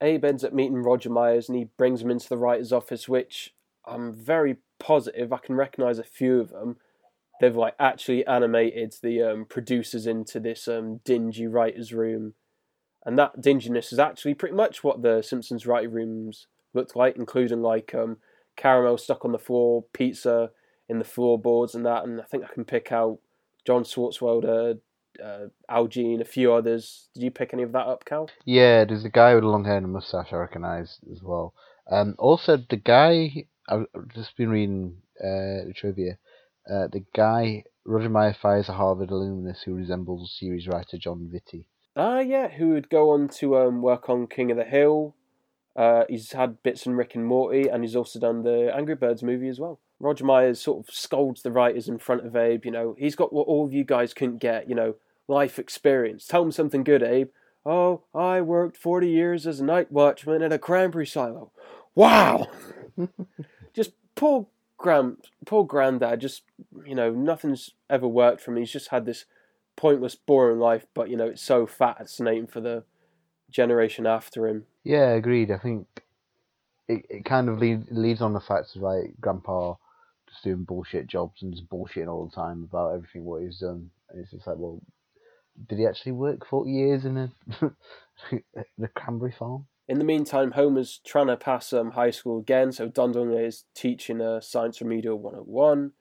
Abe 0.00 0.24
ends 0.24 0.44
up 0.44 0.52
meeting 0.52 0.82
Roger 0.82 1.10
Meyers 1.10 1.48
and 1.48 1.58
he 1.58 1.68
brings 1.76 2.02
him 2.02 2.10
into 2.10 2.28
the 2.28 2.36
writer's 2.36 2.72
office, 2.72 3.08
which 3.08 3.54
I'm 3.86 4.12
very 4.12 4.56
positive 4.78 5.32
I 5.32 5.38
can 5.38 5.56
recognise 5.56 5.98
a 5.98 6.04
few 6.04 6.40
of 6.40 6.50
them. 6.50 6.76
They've 7.40 7.54
like 7.54 7.74
actually 7.78 8.26
animated 8.26 8.94
the 9.02 9.22
um, 9.22 9.44
producers 9.44 10.06
into 10.06 10.40
this 10.40 10.66
um, 10.66 11.00
dingy 11.04 11.46
writer's 11.46 11.92
room, 11.92 12.34
and 13.04 13.16
that 13.18 13.40
dinginess 13.40 13.92
is 13.92 13.98
actually 13.98 14.34
pretty 14.34 14.56
much 14.56 14.82
what 14.82 15.02
the 15.02 15.22
Simpsons 15.22 15.66
writing 15.66 15.92
rooms 15.92 16.48
looked 16.74 16.96
like, 16.96 17.16
including 17.16 17.62
like 17.62 17.94
um, 17.94 18.16
caramel 18.56 18.98
stuck 18.98 19.24
on 19.24 19.32
the 19.32 19.38
floor, 19.38 19.84
pizza 19.92 20.50
in 20.88 20.98
the 20.98 21.04
floorboards, 21.04 21.76
and 21.76 21.86
that. 21.86 22.04
And 22.04 22.20
I 22.20 22.24
think 22.24 22.42
I 22.42 22.52
can 22.52 22.64
pick 22.64 22.90
out 22.90 23.20
John 23.64 23.84
Swartzwelder, 23.84 24.80
uh, 25.24 25.48
Al 25.68 25.86
Jean, 25.86 26.20
a 26.20 26.24
few 26.24 26.52
others. 26.52 27.08
Did 27.14 27.22
you 27.24 27.30
pick 27.30 27.52
any 27.52 27.62
of 27.62 27.72
that 27.72 27.86
up, 27.86 28.04
Cal? 28.04 28.30
Yeah, 28.44 28.84
there's 28.84 29.04
a 29.04 29.10
guy 29.10 29.34
with 29.34 29.44
a 29.44 29.48
long 29.48 29.64
hair 29.64 29.76
and 29.76 29.86
a 29.86 29.88
mustache 29.88 30.32
I 30.32 30.36
recognise 30.36 30.98
as 31.10 31.22
well. 31.22 31.54
Um, 31.90 32.14
also, 32.18 32.56
the 32.56 32.76
guy 32.76 33.46
I've 33.68 33.86
just 34.14 34.36
been 34.36 34.50
reading 34.50 34.96
uh, 35.20 35.66
the 35.66 35.74
trivia. 35.74 36.18
Uh, 36.68 36.86
the 36.88 37.04
guy 37.14 37.64
Roger 37.84 38.10
Meyer 38.10 38.36
fires 38.40 38.68
a 38.68 38.74
Harvard 38.74 39.10
alumnus 39.10 39.62
who 39.62 39.74
resembles 39.74 40.36
series 40.38 40.68
writer 40.68 40.98
Jon 40.98 41.30
Vitti. 41.32 41.64
Ah, 41.96 42.20
yeah, 42.20 42.48
who 42.48 42.70
would 42.70 42.90
go 42.90 43.10
on 43.10 43.28
to 43.40 43.56
um, 43.56 43.82
work 43.82 44.08
on 44.08 44.26
King 44.26 44.50
of 44.50 44.56
the 44.56 44.64
Hill. 44.64 45.14
Uh, 45.74 46.04
he's 46.08 46.32
had 46.32 46.62
bits 46.62 46.86
in 46.86 46.94
Rick 46.94 47.14
and 47.14 47.24
Morty, 47.24 47.68
and 47.68 47.82
he's 47.82 47.96
also 47.96 48.18
done 48.18 48.42
the 48.42 48.70
Angry 48.74 48.94
Birds 48.94 49.22
movie 49.22 49.48
as 49.48 49.58
well. 49.58 49.80
Roger 50.00 50.24
Meyers 50.24 50.60
sort 50.60 50.86
of 50.86 50.94
scolds 50.94 51.42
the 51.42 51.50
writers 51.50 51.88
in 51.88 51.98
front 51.98 52.26
of 52.26 52.36
Abe. 52.36 52.64
You 52.64 52.70
know, 52.70 52.94
he's 52.98 53.16
got 53.16 53.32
what 53.32 53.46
all 53.46 53.64
of 53.64 53.72
you 53.72 53.84
guys 53.84 54.14
couldn't 54.14 54.38
get. 54.38 54.68
You 54.68 54.74
know, 54.74 54.94
life 55.28 55.58
experience. 55.58 56.26
Tell 56.26 56.42
him 56.42 56.52
something 56.52 56.82
good, 56.82 57.02
Abe. 57.02 57.28
Oh, 57.64 58.02
I 58.14 58.40
worked 58.40 58.76
forty 58.76 59.10
years 59.10 59.46
as 59.46 59.60
a 59.60 59.64
night 59.64 59.92
watchman 59.92 60.42
at 60.42 60.52
a 60.52 60.58
cranberry 60.58 61.06
silo. 61.06 61.52
Wow. 61.94 62.48
just 63.74 63.92
poor 64.14 64.46
grand, 64.78 65.18
poor 65.44 65.64
granddad. 65.64 66.20
Just 66.20 66.42
you 66.84 66.94
know, 66.94 67.10
nothing's 67.10 67.70
ever 67.90 68.08
worked 68.08 68.40
for 68.40 68.50
him. 68.50 68.58
He's 68.58 68.72
just 68.72 68.88
had 68.88 69.04
this 69.04 69.26
pointless, 69.76 70.14
boring 70.14 70.58
life, 70.58 70.86
but 70.94 71.08
you 71.08 71.16
know, 71.16 71.26
it's 71.26 71.42
so 71.42 71.66
fascinating 71.66 72.46
for 72.46 72.60
the 72.60 72.84
generation 73.50 74.06
after 74.06 74.46
him. 74.46 74.64
Yeah, 74.84 75.10
agreed. 75.10 75.50
I 75.50 75.58
think 75.58 75.86
it, 76.88 77.06
it 77.08 77.24
kind 77.24 77.48
of 77.48 77.58
lead, 77.58 77.86
leads 77.90 78.20
on 78.20 78.32
the 78.32 78.40
fact 78.40 78.74
of 78.76 78.82
like 78.82 79.14
Grandpa 79.20 79.74
just 80.28 80.44
doing 80.44 80.64
bullshit 80.64 81.06
jobs 81.06 81.42
and 81.42 81.52
just 81.52 81.68
bullshitting 81.68 82.08
all 82.08 82.26
the 82.26 82.34
time 82.34 82.68
about 82.70 82.94
everything 82.94 83.24
what 83.24 83.42
he's 83.42 83.60
done. 83.60 83.90
And 84.10 84.20
it's 84.20 84.30
just 84.30 84.46
like, 84.46 84.56
well, 84.58 84.80
did 85.66 85.78
he 85.78 85.86
actually 85.86 86.12
work 86.12 86.46
40 86.46 86.70
years 86.70 87.04
in 87.04 87.16
a, 87.16 87.30
in 88.30 88.84
a 88.84 88.88
cranberry 88.88 89.32
farm? 89.32 89.66
In 89.88 89.98
the 89.98 90.04
meantime, 90.04 90.52
Homer's 90.52 91.00
trying 91.04 91.28
to 91.28 91.36
pass 91.36 91.72
um, 91.72 91.92
high 91.92 92.10
school 92.10 92.38
again, 92.38 92.72
so 92.72 92.88
Don 92.88 93.14
Dunley 93.14 93.46
is 93.46 93.64
teaching 93.74 94.20
uh, 94.20 94.40
Science 94.40 94.80
Remedial 94.82 95.18
101. 95.18 95.92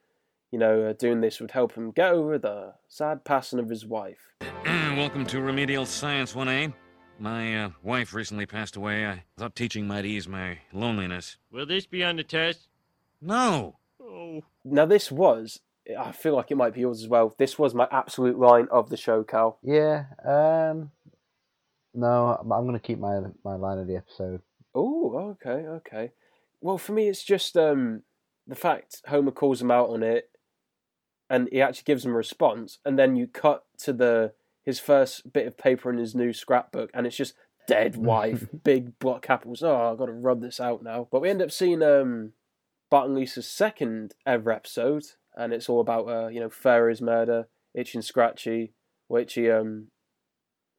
You 0.51 0.59
know, 0.59 0.83
uh, 0.83 0.93
doing 0.93 1.21
this 1.21 1.39
would 1.39 1.51
help 1.51 1.73
him 1.73 1.91
get 1.91 2.11
over 2.11 2.37
the 2.37 2.73
sad 2.87 3.23
passing 3.23 3.59
of 3.59 3.69
his 3.69 3.85
wife. 3.85 4.33
Welcome 4.65 5.25
to 5.27 5.41
Remedial 5.41 5.85
Science 5.85 6.33
1A. 6.33 6.73
My 7.19 7.63
uh, 7.63 7.69
wife 7.81 8.13
recently 8.13 8.45
passed 8.45 8.75
away. 8.75 9.05
I 9.05 9.23
thought 9.37 9.55
teaching 9.55 9.87
might 9.87 10.05
ease 10.05 10.27
my 10.27 10.59
loneliness. 10.73 11.37
Will 11.51 11.65
this 11.65 11.85
be 11.85 12.03
on 12.03 12.17
the 12.17 12.23
test? 12.23 12.67
No! 13.21 13.77
Oh. 14.01 14.41
Now, 14.65 14.85
this 14.85 15.11
was, 15.11 15.61
I 15.97 16.11
feel 16.11 16.35
like 16.35 16.51
it 16.51 16.57
might 16.57 16.73
be 16.73 16.81
yours 16.81 17.01
as 17.01 17.07
well. 17.07 17.35
This 17.37 17.57
was 17.57 17.73
my 17.73 17.87
absolute 17.91 18.37
line 18.37 18.67
of 18.71 18.89
the 18.89 18.97
show, 18.97 19.23
Cal. 19.23 19.57
Yeah, 19.63 20.05
um, 20.25 20.91
no, 21.93 22.37
I'm 22.39 22.47
going 22.47 22.73
to 22.73 22.79
keep 22.79 22.99
my 22.99 23.19
my 23.43 23.55
line 23.55 23.79
of 23.79 23.87
the 23.87 23.95
episode. 23.95 24.41
Oh, 24.75 25.35
okay, 25.41 25.67
okay. 25.67 26.11
Well, 26.61 26.77
for 26.77 26.93
me, 26.93 27.07
it's 27.07 27.23
just 27.23 27.55
um, 27.57 28.03
the 28.45 28.55
fact 28.55 29.01
Homer 29.07 29.31
calls 29.31 29.61
him 29.61 29.71
out 29.71 29.89
on 29.89 30.03
it, 30.03 30.29
and 31.29 31.47
he 31.51 31.61
actually 31.61 31.83
gives 31.85 32.05
him 32.05 32.11
a 32.11 32.15
response, 32.15 32.79
and 32.85 32.97
then 32.97 33.15
you 33.15 33.27
cut 33.27 33.65
to 33.79 33.93
the 33.93 34.33
his 34.63 34.79
first 34.79 35.31
bit 35.31 35.47
of 35.47 35.57
paper 35.57 35.89
in 35.89 35.97
his 35.97 36.13
new 36.13 36.33
scrapbook, 36.33 36.89
and 36.93 37.07
it's 37.07 37.15
just 37.15 37.35
dead 37.67 37.95
wife, 37.97 38.47
big 38.63 38.97
block 38.99 39.21
capitals. 39.21 39.63
Oh, 39.63 39.91
I've 39.91 39.97
got 39.97 40.07
to 40.07 40.11
rub 40.11 40.41
this 40.41 40.59
out 40.59 40.83
now. 40.83 41.07
But 41.11 41.21
we 41.21 41.29
end 41.29 41.41
up 41.41 41.51
seeing 41.51 41.81
um, 41.81 42.33
Bart 42.89 43.07
and 43.07 43.15
Lisa's 43.15 43.47
second 43.47 44.13
ever 44.25 44.51
episode, 44.51 45.05
and 45.37 45.53
it's 45.53 45.69
all 45.69 45.79
about 45.79 46.07
uh, 46.09 46.27
you 46.27 46.39
know 46.39 46.49
Pharaoh's 46.49 47.01
murder, 47.01 47.47
Itchy 47.73 47.97
and 47.97 48.05
Scratchy, 48.05 48.73
which 49.07 49.35
he 49.35 49.49
um, 49.49 49.87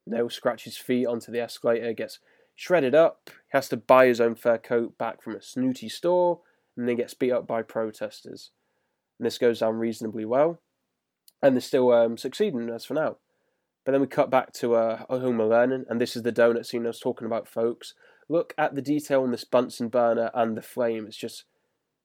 nails 0.07 0.35
Scratchy's 0.35 0.77
feet 0.77 1.07
onto 1.07 1.33
the 1.33 1.41
escalator, 1.41 1.93
gets 1.93 2.19
shredded 2.55 2.95
up. 2.95 3.21
He 3.27 3.33
has 3.51 3.69
to 3.71 3.77
buy 3.77 4.07
his 4.07 4.21
own 4.21 4.35
fur 4.35 4.59
coat 4.59 4.99
back 4.99 5.23
from 5.23 5.37
a 5.37 5.43
snooty 5.43 5.89
store, 5.89 6.41
and 6.77 6.89
then 6.89 6.97
gets 6.97 7.15
beat 7.15 7.33
up 7.33 7.47
by 7.47 7.63
protesters. 7.63 8.51
And 9.19 9.27
this 9.27 9.39
goes 9.39 9.61
down 9.61 9.77
reasonably 9.77 10.25
well, 10.25 10.61
and 11.41 11.55
they're 11.55 11.61
still 11.61 11.93
um, 11.93 12.19
succeeding 12.19 12.69
as 12.69 12.85
for 12.85 12.95
now. 12.95 13.17
But 13.85 13.93
then 13.93 14.01
we 14.01 14.07
cut 14.07 14.31
back 14.31 14.53
to 14.55 14.75
uh, 14.75 15.05
Homer 15.09 15.47
learning, 15.47 15.85
and 15.89 16.01
this 16.01 16.15
is 16.15 16.23
the 16.23 16.33
donut 16.33 16.67
scene 16.67 16.85
I 16.85 16.89
was 16.89 17.01
talking 17.01 17.27
about, 17.27 17.49
folks. 17.49 17.95
Look 18.29 18.53
at 18.59 18.75
the 18.75 18.83
detail 18.83 19.23
on 19.23 19.31
this 19.31 19.45
Bunsen 19.45 19.89
burner 19.89 20.31
and 20.35 20.57
the 20.57 20.63
flame. 20.63 21.07
It's 21.07 21.17
just, 21.17 21.45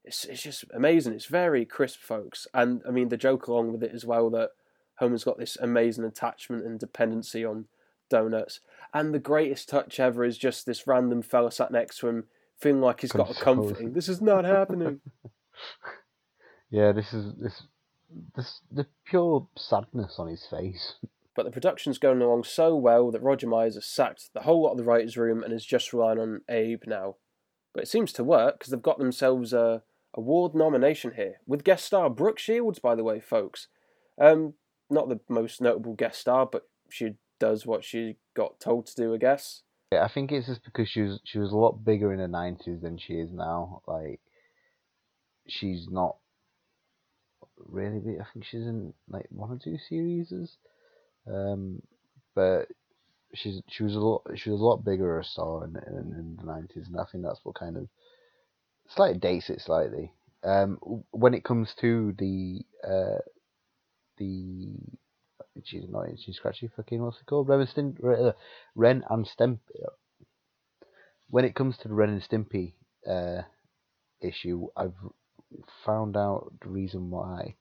it's 0.05 0.25
it's 0.25 0.41
just 0.43 0.65
amazing. 0.73 1.13
It's 1.13 1.25
very 1.25 1.65
crisp, 1.65 1.99
folks. 2.01 2.47
And 2.53 2.81
I 2.87 2.91
mean, 2.91 3.09
the 3.09 3.17
joke 3.17 3.47
along 3.47 3.71
with 3.71 3.83
it 3.83 3.91
as 3.93 4.05
well 4.05 4.29
that 4.31 4.51
Homer's 4.95 5.23
got 5.23 5.37
this 5.37 5.57
amazing 5.61 6.03
attachment 6.03 6.65
and 6.65 6.79
dependency 6.79 7.43
on 7.45 7.65
donuts. 8.09 8.59
And 8.93 9.13
the 9.13 9.19
greatest 9.19 9.69
touch 9.69 9.99
ever 9.99 10.23
is 10.23 10.37
just 10.37 10.65
this 10.65 10.85
random 10.85 11.21
fella 11.21 11.51
sat 11.51 11.71
next 11.71 11.97
to 11.99 12.07
him, 12.09 12.25
feeling 12.59 12.81
like 12.81 13.01
he's 13.01 13.11
got 13.11 13.31
a 13.31 13.33
Consoled. 13.33 13.43
comforting. 13.69 13.93
This 13.93 14.07
is 14.09 14.21
not 14.21 14.45
happening. 14.45 14.99
Yeah, 16.69 16.91
this 16.91 17.13
is 17.13 17.33
this 17.39 17.63
this 18.35 18.61
the 18.71 18.87
pure 19.05 19.47
sadness 19.55 20.15
on 20.17 20.27
his 20.27 20.45
face. 20.45 20.95
but 21.35 21.45
the 21.45 21.51
production's 21.51 21.97
going 21.99 22.21
along 22.21 22.43
so 22.45 22.75
well 22.75 23.11
that 23.11 23.21
Roger 23.21 23.47
Meyers 23.47 23.75
has 23.75 23.85
sacked 23.85 24.33
the 24.33 24.41
whole 24.41 24.63
lot 24.63 24.71
of 24.71 24.77
the 24.77 24.83
writers' 24.83 25.17
room 25.17 25.43
and 25.43 25.53
is 25.53 25.65
just 25.65 25.93
relying 25.93 26.19
on 26.19 26.41
Abe 26.49 26.83
now. 26.87 27.15
But 27.73 27.83
it 27.83 27.87
seems 27.87 28.11
to 28.13 28.23
work 28.23 28.57
because 28.59 28.71
they've 28.71 28.81
got 28.81 28.97
themselves 28.99 29.53
a 29.53 29.83
award 30.13 30.53
nomination 30.53 31.13
here 31.15 31.35
with 31.45 31.63
guest 31.63 31.85
star 31.85 32.09
Brooke 32.09 32.39
Shields, 32.39 32.79
by 32.79 32.95
the 32.95 33.03
way, 33.03 33.19
folks. 33.19 33.67
Um, 34.19 34.53
not 34.89 35.09
the 35.09 35.19
most 35.27 35.61
notable 35.61 35.93
guest 35.93 36.19
star, 36.19 36.45
but 36.45 36.67
she 36.89 37.15
does 37.39 37.65
what 37.65 37.83
she 37.83 38.17
got 38.35 38.59
told 38.59 38.85
to 38.87 38.95
do, 38.95 39.13
I 39.13 39.17
guess. 39.17 39.63
Yeah, 39.91 40.03
I 40.03 40.07
think 40.07 40.31
it's 40.31 40.47
just 40.47 40.63
because 40.63 40.89
she 40.89 41.01
was 41.01 41.19
she 41.23 41.39
was 41.39 41.51
a 41.51 41.57
lot 41.57 41.83
bigger 41.83 42.13
in 42.13 42.19
the 42.19 42.27
nineties 42.27 42.81
than 42.81 42.97
she 42.97 43.13
is 43.13 43.31
now. 43.31 43.81
Like 43.87 44.19
she's 45.47 45.87
not 45.89 46.17
really 47.57 47.99
big. 47.99 48.19
I 48.19 48.25
think 48.33 48.45
she's 48.45 48.61
in 48.61 48.93
like 49.09 49.27
one 49.29 49.51
or 49.51 49.59
two 49.63 49.77
series. 49.89 50.33
Um, 51.27 51.81
but 52.35 52.67
she's 53.33 53.61
she 53.67 53.83
was 53.83 53.95
a 53.95 53.99
lot 53.99 54.23
she 54.35 54.49
was 54.49 54.61
a 54.61 54.63
lot 54.63 54.83
bigger 54.83 55.19
a 55.19 55.23
star 55.23 55.65
in 55.65 55.75
in, 55.87 56.13
in 56.13 56.37
the 56.39 56.45
nineties, 56.45 56.87
and 56.87 56.99
I 56.99 57.05
think 57.11 57.23
that's 57.23 57.43
what 57.43 57.55
kind 57.55 57.77
of 57.77 57.87
slightly 58.89 59.19
dates 59.19 59.49
it 59.49 59.61
slightly. 59.61 60.13
Um, 60.43 60.77
when 61.11 61.33
it 61.33 61.43
comes 61.43 61.73
to 61.79 62.13
the 62.17 62.61
uh 62.85 63.19
the 64.17 64.73
she's 65.63 65.83
not 65.89 66.07
she's 66.23 66.35
scratchy 66.35 66.69
fucking 66.75 67.01
what's 67.01 67.19
it 67.19 67.25
called 67.25 67.47
Ren 67.47 67.65
and 67.75 67.97
uh, 68.03 68.33
Ren 68.75 69.03
and 69.09 69.25
Stimpy. 69.27 69.59
When 71.29 71.45
it 71.45 71.55
comes 71.55 71.77
to 71.77 71.87
the 71.87 71.93
Ren 71.93 72.09
and 72.09 72.21
Stimpy 72.21 72.73
uh 73.09 73.43
issue, 74.21 74.67
I've 74.75 74.93
found 75.85 76.17
out 76.17 76.51
the 76.61 76.69
reason 76.69 77.09
why 77.09 77.55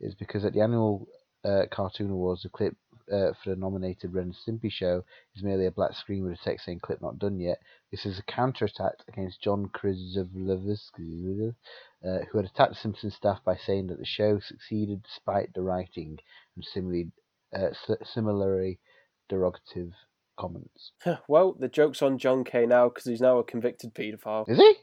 is 0.00 0.14
because 0.14 0.44
at 0.44 0.52
the 0.52 0.60
annual 0.60 1.08
uh, 1.44 1.62
Cartoon 1.70 2.10
Awards, 2.10 2.42
the 2.42 2.48
clip 2.48 2.76
uh, 3.12 3.32
for 3.42 3.50
the 3.50 3.56
nominated 3.56 4.12
Ren 4.12 4.34
and 4.46 4.60
Stimpy 4.60 4.70
show 4.70 5.04
is 5.34 5.42
merely 5.42 5.66
a 5.66 5.70
black 5.70 5.94
screen 5.94 6.24
with 6.24 6.34
a 6.34 6.44
text 6.44 6.64
saying 6.66 6.80
"clip 6.80 7.00
not 7.00 7.18
done 7.18 7.38
yet." 7.38 7.58
This 7.90 8.06
is 8.06 8.18
a 8.18 8.22
counterattack 8.22 8.94
against 9.08 9.42
John 9.42 9.68
Kricfalusi, 9.74 11.54
uh, 12.04 12.18
who 12.30 12.38
had 12.38 12.46
attacked 12.46 12.72
the 12.72 12.78
Simpsons 12.80 13.14
staff 13.14 13.42
by 13.44 13.56
saying 13.56 13.88
that 13.88 13.98
the 13.98 14.06
show 14.06 14.40
succeeded 14.40 15.02
despite 15.02 15.54
the 15.54 15.62
writing 15.62 16.18
and 16.54 16.64
similarly, 16.64 17.12
uh, 17.54 17.70
similarly 18.04 18.78
derogative 19.30 19.92
comments. 20.36 20.92
well, 21.28 21.56
the 21.58 21.68
joke's 21.68 22.02
on 22.02 22.18
John 22.18 22.44
K 22.44 22.66
now 22.66 22.88
because 22.88 23.04
he's 23.04 23.20
now 23.20 23.38
a 23.38 23.44
convicted 23.44 23.94
paedophile. 23.94 24.48
Is 24.48 24.58
he? 24.58 24.74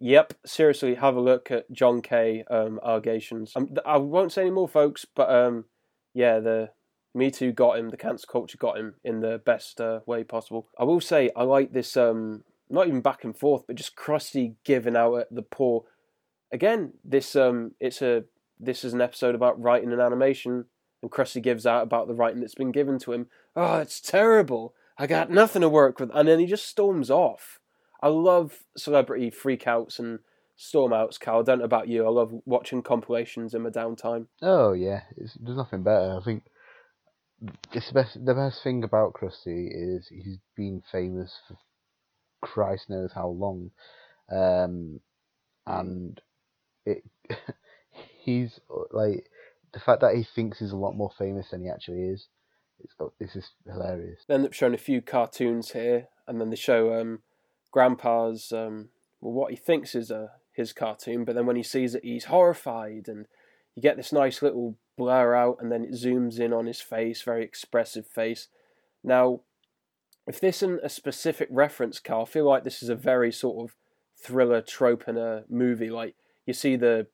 Yep, 0.00 0.34
seriously, 0.46 0.94
have 0.96 1.16
a 1.16 1.20
look 1.20 1.50
at 1.50 1.70
John 1.70 2.02
K 2.02 2.44
um, 2.50 2.80
allegations. 2.84 3.52
Um, 3.54 3.76
I 3.86 3.98
won't 3.98 4.32
say 4.32 4.42
any 4.42 4.50
more, 4.50 4.68
folks, 4.68 5.04
but 5.04 5.30
um, 5.30 5.66
yeah, 6.14 6.40
the 6.40 6.70
Me 7.14 7.30
Too 7.30 7.52
got 7.52 7.78
him, 7.78 7.90
the 7.90 7.96
cancer 7.96 8.26
culture 8.26 8.58
got 8.58 8.78
him 8.78 8.94
in 9.04 9.20
the 9.20 9.38
best 9.44 9.80
uh, 9.80 10.00
way 10.06 10.24
possible. 10.24 10.68
I 10.78 10.84
will 10.84 11.00
say, 11.00 11.30
I 11.36 11.42
like 11.42 11.72
this, 11.72 11.96
um, 11.96 12.44
not 12.70 12.88
even 12.88 13.02
back 13.02 13.24
and 13.24 13.36
forth, 13.36 13.64
but 13.66 13.76
just 13.76 13.96
Krusty 13.96 14.54
giving 14.64 14.96
out 14.96 15.16
at 15.16 15.34
the 15.34 15.42
poor. 15.42 15.84
Again, 16.50 16.94
this 17.04 17.36
um, 17.36 17.72
it's 17.80 18.02
a 18.02 18.24
this 18.58 18.84
is 18.84 18.92
an 18.92 19.00
episode 19.00 19.34
about 19.34 19.60
writing 19.60 19.92
and 19.92 20.00
animation, 20.00 20.66
and 21.02 21.10
Krusty 21.10 21.42
gives 21.42 21.66
out 21.66 21.82
about 21.82 22.08
the 22.08 22.14
writing 22.14 22.40
that's 22.40 22.54
been 22.54 22.72
given 22.72 22.98
to 23.00 23.12
him. 23.12 23.26
Oh, 23.56 23.78
it's 23.78 24.00
terrible. 24.00 24.74
I 24.98 25.06
got 25.06 25.30
nothing 25.30 25.62
to 25.62 25.68
work 25.68 26.00
with, 26.00 26.10
and 26.14 26.28
then 26.28 26.38
he 26.38 26.46
just 26.46 26.66
storms 26.66 27.10
off. 27.10 27.58
I 28.02 28.08
love 28.08 28.64
celebrity 28.76 29.30
freakouts 29.30 29.98
and 29.98 30.20
storm 30.56 30.92
outs, 30.92 31.18
Cal. 31.18 31.40
I 31.40 31.42
don't 31.42 31.58
know 31.58 31.64
about 31.64 31.88
you. 31.88 32.06
I 32.06 32.10
love 32.10 32.32
watching 32.44 32.82
compilations 32.82 33.54
in 33.54 33.62
my 33.62 33.70
downtime. 33.70 34.26
Oh 34.40 34.72
yeah, 34.72 35.02
it's, 35.16 35.34
there's 35.34 35.56
nothing 35.56 35.82
better. 35.82 36.18
I 36.20 36.24
think 36.24 36.44
it's 37.72 37.88
the 37.88 37.94
best. 37.94 38.24
The 38.24 38.34
best 38.34 38.62
thing 38.62 38.84
about 38.84 39.14
Krusty 39.14 39.68
is 39.72 40.08
he's 40.08 40.38
been 40.56 40.82
famous 40.90 41.32
for 41.48 41.56
Christ 42.40 42.90
knows 42.90 43.12
how 43.14 43.28
long, 43.28 43.70
um, 44.30 45.00
and 45.66 46.20
it 46.84 47.02
he's 48.24 48.60
like 48.90 49.26
the 49.72 49.80
fact 49.80 50.00
that 50.02 50.14
he 50.14 50.24
thinks 50.34 50.58
he's 50.58 50.72
a 50.72 50.76
lot 50.76 50.94
more 50.94 51.10
famous 51.18 51.50
than 51.50 51.62
he 51.62 51.68
actually 51.68 52.02
is. 52.02 52.28
It's 52.80 52.94
this 53.18 53.36
is 53.36 53.50
hilarious. 53.66 54.20
They 54.26 54.34
end 54.34 54.46
up 54.46 54.52
showing 54.52 54.74
a 54.74 54.78
few 54.78 55.00
cartoons 55.00 55.70
here, 55.70 56.08
and 56.26 56.40
then 56.40 56.50
they 56.50 56.56
show 56.56 57.00
um, 57.00 57.20
Grandpa's 57.70 58.52
um, 58.52 58.88
well, 59.20 59.32
what 59.32 59.50
he 59.50 59.56
thinks 59.56 59.94
is 59.94 60.10
a 60.10 60.30
his 60.52 60.72
cartoon, 60.72 61.24
but 61.24 61.34
then 61.34 61.46
when 61.46 61.56
he 61.56 61.62
sees 61.62 61.94
it, 61.94 62.04
he's 62.04 62.24
horrified, 62.24 63.08
and 63.08 63.26
you 63.74 63.82
get 63.82 63.96
this 63.96 64.12
nice 64.12 64.42
little 64.42 64.76
blur 64.96 65.34
out, 65.34 65.58
and 65.60 65.72
then 65.72 65.84
it 65.84 65.92
zooms 65.92 66.38
in 66.38 66.52
on 66.52 66.66
his 66.66 66.80
face, 66.80 67.22
very 67.22 67.44
expressive 67.44 68.06
face. 68.06 68.48
Now, 69.02 69.40
if 70.26 70.40
this 70.40 70.62
isn't 70.62 70.84
a 70.84 70.88
specific 70.88 71.48
reference, 71.50 71.98
Cal, 71.98 72.22
I 72.22 72.24
feel 72.26 72.48
like 72.48 72.64
this 72.64 72.82
is 72.82 72.88
a 72.88 72.94
very 72.94 73.32
sort 73.32 73.64
of 73.64 73.76
thriller 74.16 74.60
trope 74.60 75.08
in 75.08 75.16
a 75.16 75.44
movie. 75.48 75.90
Like 75.90 76.14
you 76.46 76.52
see 76.52 76.76
the 76.76 77.06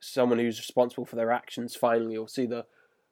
someone 0.00 0.38
who's 0.38 0.58
responsible 0.58 1.04
for 1.04 1.16
their 1.16 1.32
actions 1.32 1.74
finally, 1.74 2.16
or 2.16 2.28
see 2.28 2.46
the 2.46 2.66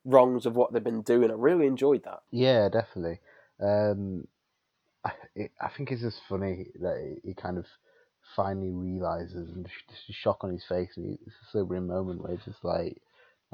wrongs 0.04 0.46
of 0.46 0.56
what 0.56 0.72
they've 0.72 0.82
been 0.82 1.02
doing. 1.02 1.30
I 1.30 1.34
really 1.34 1.66
enjoyed 1.66 2.04
that. 2.04 2.20
Yeah, 2.30 2.68
definitely. 2.68 3.20
Um, 3.60 4.26
I, 5.04 5.12
it, 5.34 5.52
I 5.60 5.68
think 5.68 5.90
it's 5.90 6.02
just 6.02 6.20
funny 6.28 6.68
that 6.80 7.18
he, 7.22 7.28
he 7.28 7.34
kind 7.34 7.58
of 7.58 7.66
finally 8.34 8.70
realizes 8.70 9.50
and 9.50 9.64
the 9.64 10.12
shock 10.12 10.44
on 10.44 10.52
his 10.52 10.64
face. 10.64 10.90
And 10.96 11.18
it's 11.26 11.36
a 11.42 11.50
sobering 11.50 11.86
moment 11.86 12.22
where 12.22 12.32
it's 12.32 12.44
just 12.44 12.64
like, 12.64 13.00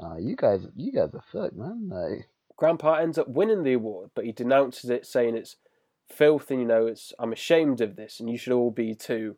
uh, 0.01 0.17
"You 0.17 0.35
guys, 0.35 0.61
you 0.75 0.91
guys 0.91 1.13
are 1.13 1.23
fucked, 1.31 1.55
man." 1.55 1.89
Like, 1.89 2.27
Grandpa 2.57 2.95
ends 2.95 3.17
up 3.17 3.27
winning 3.27 3.63
the 3.63 3.73
award, 3.73 4.11
but 4.15 4.25
he 4.25 4.31
denounces 4.31 4.89
it, 4.89 5.05
saying 5.05 5.35
it's 5.35 5.57
filth 6.09 6.49
and 6.49 6.61
you 6.61 6.65
know 6.65 6.87
it's 6.87 7.13
I'm 7.19 7.33
ashamed 7.33 7.81
of 7.81 7.95
this, 7.95 8.19
and 8.19 8.29
you 8.29 8.37
should 8.37 8.53
all 8.53 8.71
be 8.71 8.95
too. 8.95 9.37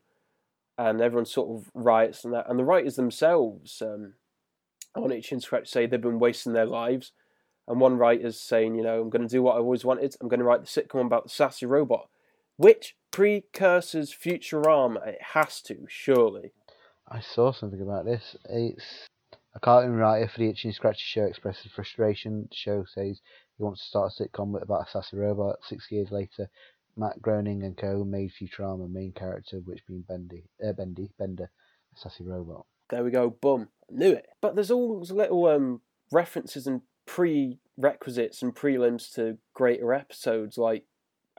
And 0.78 1.02
everyone 1.02 1.26
sort 1.26 1.50
of 1.50 1.70
riots 1.74 2.24
and 2.24 2.34
that, 2.34 2.50
and 2.50 2.58
the 2.58 2.64
writers 2.64 2.96
themselves 2.96 3.82
um, 3.82 4.14
on 4.96 5.12
each 5.12 5.34
scratch 5.40 5.68
say 5.68 5.86
they've 5.86 6.00
been 6.00 6.20
wasting 6.20 6.54
their 6.54 6.66
lives. 6.66 7.12
And 7.68 7.80
one 7.80 7.98
writer's 7.98 8.40
saying, 8.40 8.76
you 8.76 8.84
know, 8.84 9.02
I'm 9.02 9.10
going 9.10 9.22
to 9.22 9.28
do 9.28 9.44
what 9.44 9.56
I 9.56 9.60
always 9.60 9.86
wanted. 9.86 10.16
I'm 10.20 10.28
going 10.28 10.40
to 10.40 10.46
write 10.46 10.62
the 10.62 10.68
sitcom 10.68 11.06
about 11.06 11.26
the 11.26 11.30
sassy 11.30 11.68
robot, 11.68 12.10
which 12.60 12.98
precursors 13.10 14.14
Futurama. 14.14 15.08
It 15.08 15.22
has 15.34 15.62
to, 15.62 15.86
surely. 15.88 16.52
I 17.08 17.22
saw 17.22 17.54
something 17.54 17.82
about 17.82 18.04
this. 18.04 18.36
It's 18.50 19.08
a 19.56 19.62
cartoon 19.62 19.96
writer 19.96 20.28
for 20.28 20.40
the 20.40 20.50
Itchy 20.50 20.68
and 20.68 20.76
Scratchy 20.76 21.06
show 21.06 21.24
expresses 21.24 21.72
frustration. 21.72 22.50
The 22.52 22.56
show 22.56 22.86
says 22.94 23.22
he 23.58 23.64
wants 23.64 23.82
to 23.82 23.88
start 23.88 24.12
a 24.12 24.24
sitcom 24.24 24.62
about 24.62 24.88
a 24.88 24.92
sassy 24.92 25.16
robot. 25.16 25.60
Six 25.64 25.90
years 25.90 26.12
later, 26.12 26.50
Matt 26.98 27.22
Groening 27.22 27.64
and 27.64 27.78
co 27.78 28.04
made 28.04 28.34
Futurama 28.34 28.92
main 28.92 29.14
character, 29.14 29.62
which 29.64 29.88
being 29.88 30.02
Bendy, 30.02 30.44
uh, 30.62 30.74
Bendy, 30.74 31.14
Bender, 31.18 31.50
a 31.96 31.98
sassy 31.98 32.26
robot. 32.26 32.66
There 32.90 33.06
we 33.06 33.12
go, 33.12 33.30
boom, 33.30 33.70
knew 33.90 34.12
it. 34.12 34.28
But 34.42 34.56
there's 34.56 34.72
all 34.72 35.00
those 35.00 35.12
little 35.12 35.46
um, 35.46 35.80
references 36.12 36.68
and 36.68 36.82
prerequisites 37.06 38.42
and 38.42 38.54
prelims 38.54 39.14
to 39.14 39.38
greater 39.54 39.94
episodes, 39.94 40.58
like 40.58 40.84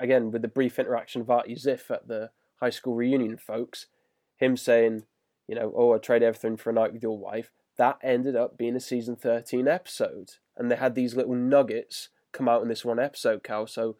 again 0.00 0.30
with 0.30 0.42
the 0.42 0.48
brief 0.48 0.78
interaction 0.78 1.20
of 1.20 1.30
Artie 1.30 1.54
Ziff 1.54 1.90
at 1.90 2.08
the 2.08 2.30
high 2.60 2.70
school 2.70 2.94
reunion, 2.94 3.36
folks. 3.36 3.86
Him 4.36 4.56
saying, 4.56 5.04
you 5.46 5.54
know, 5.54 5.72
oh, 5.76 5.94
I 5.94 5.98
trade 5.98 6.22
everything 6.22 6.56
for 6.56 6.70
a 6.70 6.72
night 6.72 6.92
with 6.92 7.02
your 7.02 7.18
wife. 7.18 7.50
That 7.76 7.98
ended 8.02 8.36
up 8.36 8.56
being 8.56 8.76
a 8.76 8.80
season 8.80 9.16
13 9.16 9.68
episode. 9.68 10.32
And 10.56 10.70
they 10.70 10.76
had 10.76 10.94
these 10.94 11.14
little 11.14 11.34
nuggets 11.34 12.08
come 12.32 12.48
out 12.48 12.62
in 12.62 12.68
this 12.68 12.84
one 12.84 12.98
episode, 12.98 13.42
Cal. 13.42 13.66
So, 13.66 13.96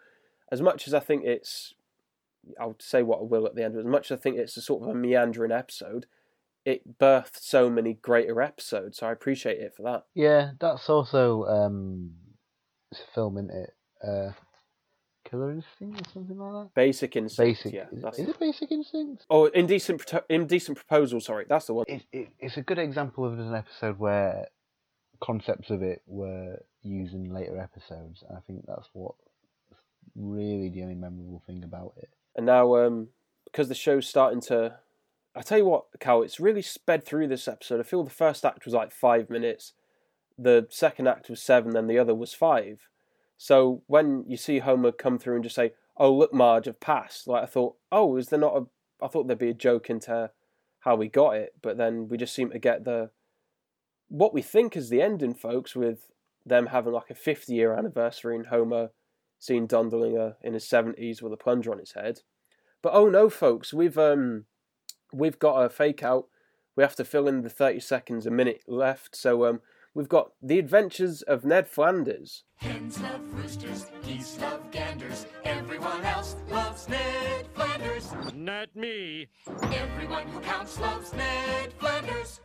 as 0.51 0.61
much 0.61 0.87
as 0.87 0.95
I 0.95 1.01
think 1.01 1.25
it's, 1.25 1.75
I'll 2.59 2.77
say 2.81 3.03
what 3.03 3.21
I 3.21 3.25
will 3.25 3.47
at 3.47 3.55
the 3.55 3.65
end, 3.65 3.77
as 3.77 3.85
much 3.85 4.11
as 4.11 4.19
I 4.19 4.21
think 4.21 4.37
it's 4.37 4.57
a 4.57 4.63
sort 4.63 4.83
of 4.83 4.89
a 4.89 4.95
meandering 4.95 5.53
episode, 5.53 6.07
it 6.65 6.99
birthed 6.99 7.41
so 7.41 7.71
many 7.71 7.95
greater 7.95 8.41
episodes. 8.43 8.99
So 8.99 9.07
I 9.07 9.13
appreciate 9.13 9.59
it 9.59 9.75
for 9.75 9.83
that. 9.83 10.05
Yeah, 10.15 10.53
that's 10.59 10.89
also 10.89 11.45
um, 11.45 12.13
it's 12.91 13.01
a 13.01 13.15
film, 13.15 13.39
isn't 13.39 13.51
it? 13.51 13.71
Uh, 14.07 14.33
Killer 15.31 15.53
Instinct 15.53 16.01
or 16.01 16.11
something 16.13 16.39
like 16.39 16.53
that. 16.65 16.75
Basic 16.75 17.17
Instinct. 17.17 17.63
Basic. 17.63 17.75
yeah. 17.75 17.87
is, 17.93 18.03
That's 18.03 18.19
is 18.19 18.29
it 18.29 18.41
Basic 18.41 18.71
Instinct? 18.73 19.27
Oh, 19.31 19.47
indecent, 19.47 20.05
Proto- 20.07 20.25
indecent 20.29 20.77
proposal. 20.77 21.21
Sorry, 21.21 21.47
that's 21.49 21.67
the 21.67 21.75
one. 21.75 21.85
It, 21.89 22.03
it, 22.13 22.29
it's 22.39 22.57
a 22.57 22.63
good 22.63 22.79
example 22.79 23.25
of 23.25 23.39
an 23.39 23.55
episode 23.55 23.99
where 23.99 24.49
concepts 25.21 25.71
of 25.71 25.83
it 25.83 26.03
were 26.07 26.63
used 26.83 27.15
in 27.15 27.33
later 27.33 27.61
episodes, 27.61 28.25
and 28.29 28.37
I 28.37 28.41
think 28.47 28.65
that's 28.67 28.89
what 28.93 29.15
really 30.17 30.69
the 30.69 30.83
only 30.83 30.95
memorable 30.95 31.43
thing 31.47 31.63
about 31.63 31.95
it. 31.99 32.11
And 32.37 32.47
now, 32.47 32.77
um, 32.77 33.09
because 33.45 33.69
the 33.69 33.75
show's 33.75 34.09
starting 34.09 34.41
to, 34.43 34.79
I 35.35 35.43
tell 35.43 35.59
you 35.59 35.67
what, 35.67 35.85
Cal, 36.01 36.23
it's 36.23 36.41
really 36.41 36.63
sped 36.63 37.05
through 37.05 37.29
this 37.29 37.47
episode. 37.47 37.81
I 37.81 37.85
feel 37.85 38.03
the 38.03 38.11
first 38.11 38.45
act 38.45 38.65
was 38.65 38.75
like 38.75 38.93
five 38.93 39.31
minutes, 39.31 39.73
the 40.39 40.67
second 40.71 41.07
act 41.07 41.29
was 41.29 41.43
seven, 41.43 41.73
then 41.73 41.87
the 41.87 41.99
other 41.99 42.15
was 42.15 42.33
five. 42.33 42.89
So 43.43 43.83
when 43.87 44.27
you 44.29 44.37
see 44.37 44.59
Homer 44.59 44.93
come 44.93 45.19
through 45.19 45.37
and 45.37 45.43
just 45.43 45.57
say, 45.57 45.73
"Oh, 45.97 46.13
look, 46.15 46.31
Marge, 46.35 46.69
I've 46.69 46.79
passed," 46.79 47.27
like 47.27 47.43
I 47.43 47.47
thought, 47.47 47.77
"Oh, 47.91 48.19
is 48.19 48.29
there 48.29 48.39
not 48.39 48.55
a?" 48.55 48.67
I 49.03 49.09
thought 49.09 49.29
there'd 49.29 49.39
be 49.39 49.49
a 49.49 49.55
joke 49.55 49.89
into 49.89 50.31
how 50.81 50.95
we 50.95 51.09
got 51.09 51.37
it, 51.37 51.55
but 51.63 51.79
then 51.79 52.07
we 52.09 52.19
just 52.19 52.35
seem 52.35 52.51
to 52.51 52.59
get 52.59 52.85
the 52.85 53.13
what 54.09 54.35
we 54.35 54.43
think 54.43 54.77
is 54.77 54.91
the 54.91 55.01
ending, 55.01 55.33
folks, 55.33 55.75
with 55.75 56.11
them 56.45 56.67
having 56.67 56.93
like 56.93 57.09
a 57.09 57.15
50 57.15 57.55
year 57.55 57.73
anniversary 57.73 58.37
and 58.37 58.49
Homer 58.49 58.91
seeing 59.39 59.67
Dondelinger 59.67 60.37
in 60.43 60.53
his 60.53 60.67
70s 60.67 61.23
with 61.23 61.33
a 61.33 61.39
plunger 61.39 61.73
on 61.73 61.79
his 61.79 61.93
head. 61.93 62.21
But 62.83 62.93
oh 62.93 63.09
no, 63.09 63.31
folks, 63.31 63.73
we've 63.73 63.97
um 63.97 64.45
we've 65.15 65.39
got 65.39 65.63
a 65.63 65.71
fake 65.71 66.03
out. 66.03 66.27
We 66.77 66.83
have 66.83 66.97
to 66.97 67.07
fill 67.07 67.27
in 67.27 67.41
the 67.41 67.49
30 67.49 67.81
seconds 67.81 68.27
a 68.27 68.31
minute 68.31 68.65
left. 68.67 69.17
So 69.17 69.47
um 69.47 69.63
we've 69.95 70.09
got 70.09 70.33
The 70.43 70.59
Adventures 70.59 71.23
of 71.23 71.45
Ned 71.45 71.69
Flanders. 71.69 72.45
Hens 72.57 73.01
love 73.01 73.21
roosters, 73.35 73.87
geese 74.03 74.39
love 74.41 74.71
ganders. 74.71 75.27
Everyone 75.45 76.05
else 76.05 76.37
loves 76.51 76.89
Ned 76.89 77.47
Flanders. 77.55 78.13
Not 78.35 78.75
me. 78.75 79.29
Everyone 79.63 80.27
who 80.29 80.41
counts 80.41 80.79
loves 80.81 81.13
Ned 81.13 81.73
Flanders. 81.75 82.41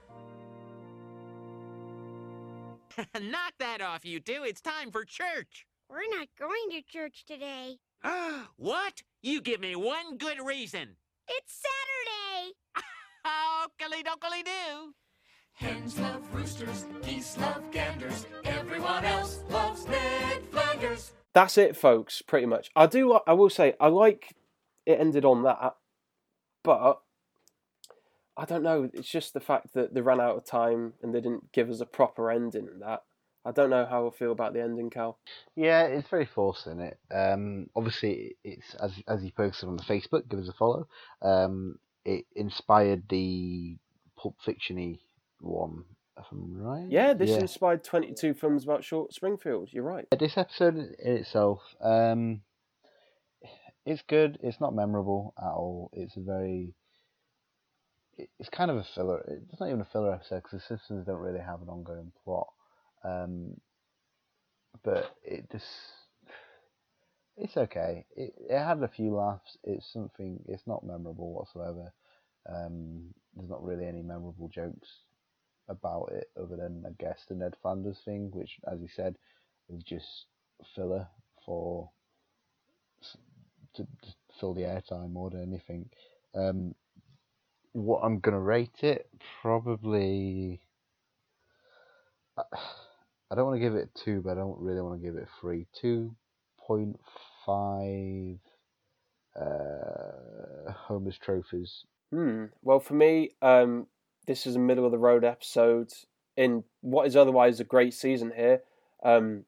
Knock 3.21 3.53
that 3.59 3.81
off, 3.81 4.05
you 4.05 4.19
two. 4.19 4.43
It's 4.43 4.61
time 4.61 4.91
for 4.91 5.03
church. 5.03 5.65
We're 5.89 6.09
not 6.09 6.27
going 6.39 6.69
to 6.71 6.81
church 6.81 7.25
today. 7.25 7.77
what? 8.57 9.03
You 9.21 9.41
give 9.41 9.59
me 9.59 9.75
one 9.75 10.17
good 10.17 10.39
reason. 10.43 10.95
It's 11.27 11.61
Saturday. 11.61 12.53
Oh, 13.27 13.65
dokley 13.79 14.45
do. 14.45 14.93
Hens 15.55 15.97
love 15.97 16.21
roosters, 16.33 16.85
geese 17.01 17.37
love 17.37 17.63
ganders. 17.71 18.25
Everyone 18.43 19.05
else 19.05 19.39
loves 19.49 19.87
Ned 19.87 20.43
Flanders. 20.51 21.13
That's 21.33 21.57
it, 21.57 21.77
folks. 21.77 22.21
Pretty 22.21 22.45
much. 22.45 22.69
I 22.75 22.87
do. 22.87 23.19
I 23.25 23.33
will 23.33 23.49
say 23.49 23.73
I 23.79 23.87
like 23.87 24.35
it 24.85 24.99
ended 24.99 25.23
on 25.23 25.43
that, 25.43 25.75
but 26.61 26.99
I 28.35 28.43
don't 28.43 28.63
know. 28.63 28.89
It's 28.93 29.09
just 29.09 29.33
the 29.33 29.39
fact 29.39 29.73
that 29.73 29.93
they 29.93 30.01
ran 30.01 30.19
out 30.19 30.35
of 30.35 30.45
time 30.45 30.93
and 31.01 31.15
they 31.15 31.21
didn't 31.21 31.53
give 31.53 31.69
us 31.69 31.79
a 31.79 31.85
proper 31.85 32.29
ending. 32.31 32.67
And 32.67 32.81
that 32.81 33.03
I 33.45 33.51
don't 33.51 33.69
know 33.69 33.85
how 33.85 34.07
I 34.07 34.11
feel 34.11 34.33
about 34.33 34.53
the 34.53 34.61
ending, 34.61 34.89
Cal. 34.89 35.19
Yeah, 35.55 35.83
it's 35.83 36.09
very 36.09 36.25
forced 36.25 36.67
in 36.67 36.81
it. 36.81 36.97
Um, 37.13 37.69
obviously, 37.75 38.35
it's 38.43 38.75
as 38.75 38.91
as 39.07 39.23
you 39.23 39.31
posted 39.31 39.69
on 39.69 39.77
the 39.77 39.83
Facebook. 39.83 40.27
Give 40.27 40.39
us 40.39 40.49
a 40.49 40.53
follow. 40.53 40.87
Um, 41.21 41.79
it 42.03 42.25
inspired 42.35 43.03
the 43.09 43.77
Pulp 44.17 44.35
Fiction-y 44.43 44.99
one. 45.45 45.83
If 46.17 46.25
I'm 46.31 46.57
right. 46.57 46.85
Yeah, 46.89 47.13
this 47.13 47.31
inspired 47.31 47.83
22 47.83 48.35
films 48.35 48.63
about 48.63 48.83
Short 48.83 49.13
Springfield. 49.13 49.69
You're 49.71 49.83
right. 49.83 50.07
This 50.17 50.37
episode 50.37 50.77
in 50.77 50.95
itself, 51.17 51.59
um, 51.81 52.41
it's 53.85 54.01
good. 54.07 54.39
It's 54.41 54.61
not 54.61 54.73
memorable 54.73 55.33
at 55.37 55.51
all. 55.51 55.89
It's 55.91 56.15
a 56.15 56.21
very, 56.21 56.73
it's 58.39 58.49
kind 58.49 58.71
of 58.71 58.77
a 58.77 58.85
filler. 58.95 59.25
It's 59.27 59.59
not 59.59 59.67
even 59.67 59.81
a 59.81 59.87
filler 59.91 60.13
episode 60.13 60.43
because 60.43 60.61
the 60.61 60.67
Simpsons 60.67 61.05
don't 61.05 61.17
really 61.17 61.39
have 61.39 61.61
an 61.61 61.67
ongoing 61.67 62.13
plot. 62.23 62.47
Um, 63.03 63.55
but 64.83 65.15
it 65.21 65.51
just, 65.51 65.65
it's 67.35 67.57
okay. 67.57 68.05
It 68.15 68.33
it 68.49 68.57
had 68.57 68.81
a 68.81 68.87
few 68.87 69.15
laughs. 69.15 69.57
It's 69.65 69.91
something. 69.91 70.39
It's 70.47 70.65
not 70.65 70.85
memorable 70.85 71.33
whatsoever. 71.33 71.93
Um, 72.49 73.13
there's 73.35 73.49
not 73.49 73.63
really 73.63 73.85
any 73.85 74.01
memorable 74.01 74.47
jokes 74.47 74.87
about 75.67 76.11
it 76.11 76.29
other 76.39 76.55
than 76.55 76.83
I 76.85 76.91
guess 76.99 77.25
the 77.27 77.35
Ned 77.35 77.55
Flanders 77.61 77.99
thing, 78.05 78.31
which, 78.31 78.59
as 78.71 78.79
you 78.79 78.87
said, 78.95 79.15
is 79.69 79.83
just 79.83 80.25
filler 80.75 81.07
for 81.45 81.89
to, 83.75 83.83
to 83.83 83.87
fill 84.39 84.53
the 84.53 84.61
airtime 84.61 85.11
more 85.11 85.29
than 85.29 85.43
anything. 85.43 85.89
Um, 86.33 86.75
what 87.73 88.01
I'm 88.03 88.19
gonna 88.19 88.39
rate 88.39 88.83
it 88.83 89.09
probably. 89.41 90.61
I, 92.37 92.43
I 93.31 93.35
don't 93.35 93.45
want 93.45 93.55
to 93.55 93.59
give 93.59 93.75
it 93.75 93.89
two, 93.95 94.21
but 94.21 94.31
I 94.31 94.35
don't 94.35 94.59
really 94.59 94.81
want 94.81 95.01
to 95.01 95.05
give 95.05 95.15
it 95.15 95.27
three. 95.41 95.65
Two 95.73 96.15
point 96.57 96.99
five. 97.45 98.37
Uh, 99.35 100.71
Homer's 100.71 101.17
trophies. 101.17 101.83
Hmm. 102.13 102.45
Well, 102.61 102.79
for 102.79 102.93
me, 102.93 103.31
um, 103.41 103.87
this 104.27 104.47
is 104.47 104.55
a 104.55 104.59
middle 104.59 104.85
of 104.85 104.91
the 104.91 104.97
road 104.97 105.23
episode 105.23 105.91
in 106.37 106.63
what 106.81 107.07
is 107.07 107.15
otherwise 107.15 107.59
a 107.59 107.63
great 107.63 107.93
season 107.93 108.31
here. 108.35 108.61
Um, 109.03 109.45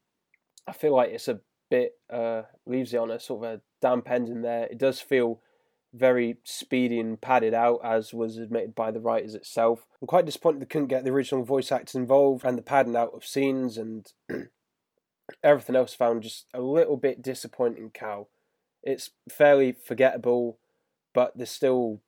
I 0.68 0.74
feel 0.74 0.96
like 0.96 1.12
it's 1.12 1.28
a 1.28 1.40
bit 1.70 1.94
uh, 2.12 2.44
leaves 2.66 2.94
it 2.94 2.98
on 2.98 3.12
a 3.12 3.20
sort 3.20 3.44
of 3.44 3.52
a 3.52 3.62
damp 3.82 4.10
end 4.10 4.30
in 4.30 4.42
there. 4.42 4.66
It 4.66 4.78
does 4.78 5.00
feel 5.00 5.42
very 5.94 6.38
speedy 6.44 7.00
and 7.00 7.20
padded 7.20 7.54
out, 7.54 7.80
as 7.84 8.14
was 8.14 8.38
admitted 8.38 8.76
by 8.76 8.92
the 8.92 9.00
writers 9.00 9.34
itself. 9.34 9.86
I'm 10.02 10.08
quite 10.08 10.26
disappointed 10.26 10.62
they 10.62 10.66
couldn't 10.66 10.88
get 10.88 11.04
the 11.04 11.12
original 11.12 11.44
voice 11.44 11.72
actors 11.72 11.96
involved 11.96 12.46
and 12.46 12.58
the 12.58 12.64
padding 12.64 12.96
out 12.96 13.14
of 13.14 13.26
scenes 13.26 13.78
and 13.78 14.12
everything 15.44 15.76
else. 15.76 15.94
Found 15.96 16.24
just 16.24 16.46
a 16.54 16.62
little 16.62 16.98
bit 16.98 17.22
disappointing. 17.22 17.92
Cal, 17.94 18.30
it's 18.84 19.12
fairly 19.30 19.72
forgettable, 19.72 20.60
but 21.14 21.36
there's 21.36 21.50
still 21.50 22.02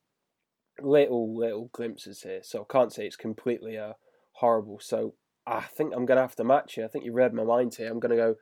little 0.83 1.35
little 1.35 1.69
glimpses 1.71 2.21
here, 2.21 2.41
so 2.43 2.61
I 2.61 2.71
can't 2.71 2.93
say 2.93 3.05
it's 3.05 3.15
completely 3.15 3.77
uh, 3.77 3.93
horrible. 4.33 4.79
So 4.81 5.15
I 5.45 5.61
think 5.61 5.93
I'm 5.95 6.05
gonna 6.05 6.21
have 6.21 6.35
to 6.37 6.43
match 6.43 6.77
you. 6.77 6.85
I 6.85 6.87
think 6.87 7.05
you 7.05 7.13
read 7.13 7.33
my 7.33 7.43
mind 7.43 7.75
here. 7.75 7.91
I'm 7.91 7.99
gonna 7.99 8.15
go 8.15 8.35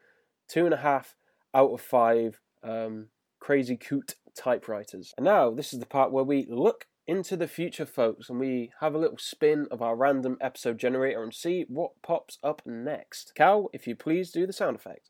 two 0.47 0.65
and 0.65 0.73
a 0.73 0.77
half 0.77 1.15
out 1.53 1.71
of 1.71 1.81
five. 1.81 2.39
Um, 2.63 3.07
crazy 3.39 3.77
coot 3.77 4.15
typewriters. 4.35 5.13
And 5.17 5.25
now 5.25 5.51
this 5.51 5.73
is 5.73 5.79
the 5.79 5.85
part 5.85 6.11
where 6.11 6.23
we 6.23 6.45
look 6.49 6.85
into 7.05 7.37
the 7.37 7.47
future, 7.47 7.85
folks, 7.85 8.29
and 8.29 8.39
we 8.39 8.71
have 8.81 8.93
a 8.93 8.97
little 8.97 9.17
spin 9.17 9.67
of 9.71 9.81
our 9.81 9.95
random 9.95 10.37
episode 10.41 10.77
generator 10.77 11.23
and 11.23 11.33
see 11.33 11.65
what 11.69 12.01
pops 12.01 12.37
up 12.43 12.61
next. 12.65 13.33
Cal, 13.35 13.69
if 13.71 13.87
you 13.87 13.95
please 13.95 14.31
do 14.31 14.45
the 14.45 14.53
sound 14.53 14.75
effect. 14.75 15.09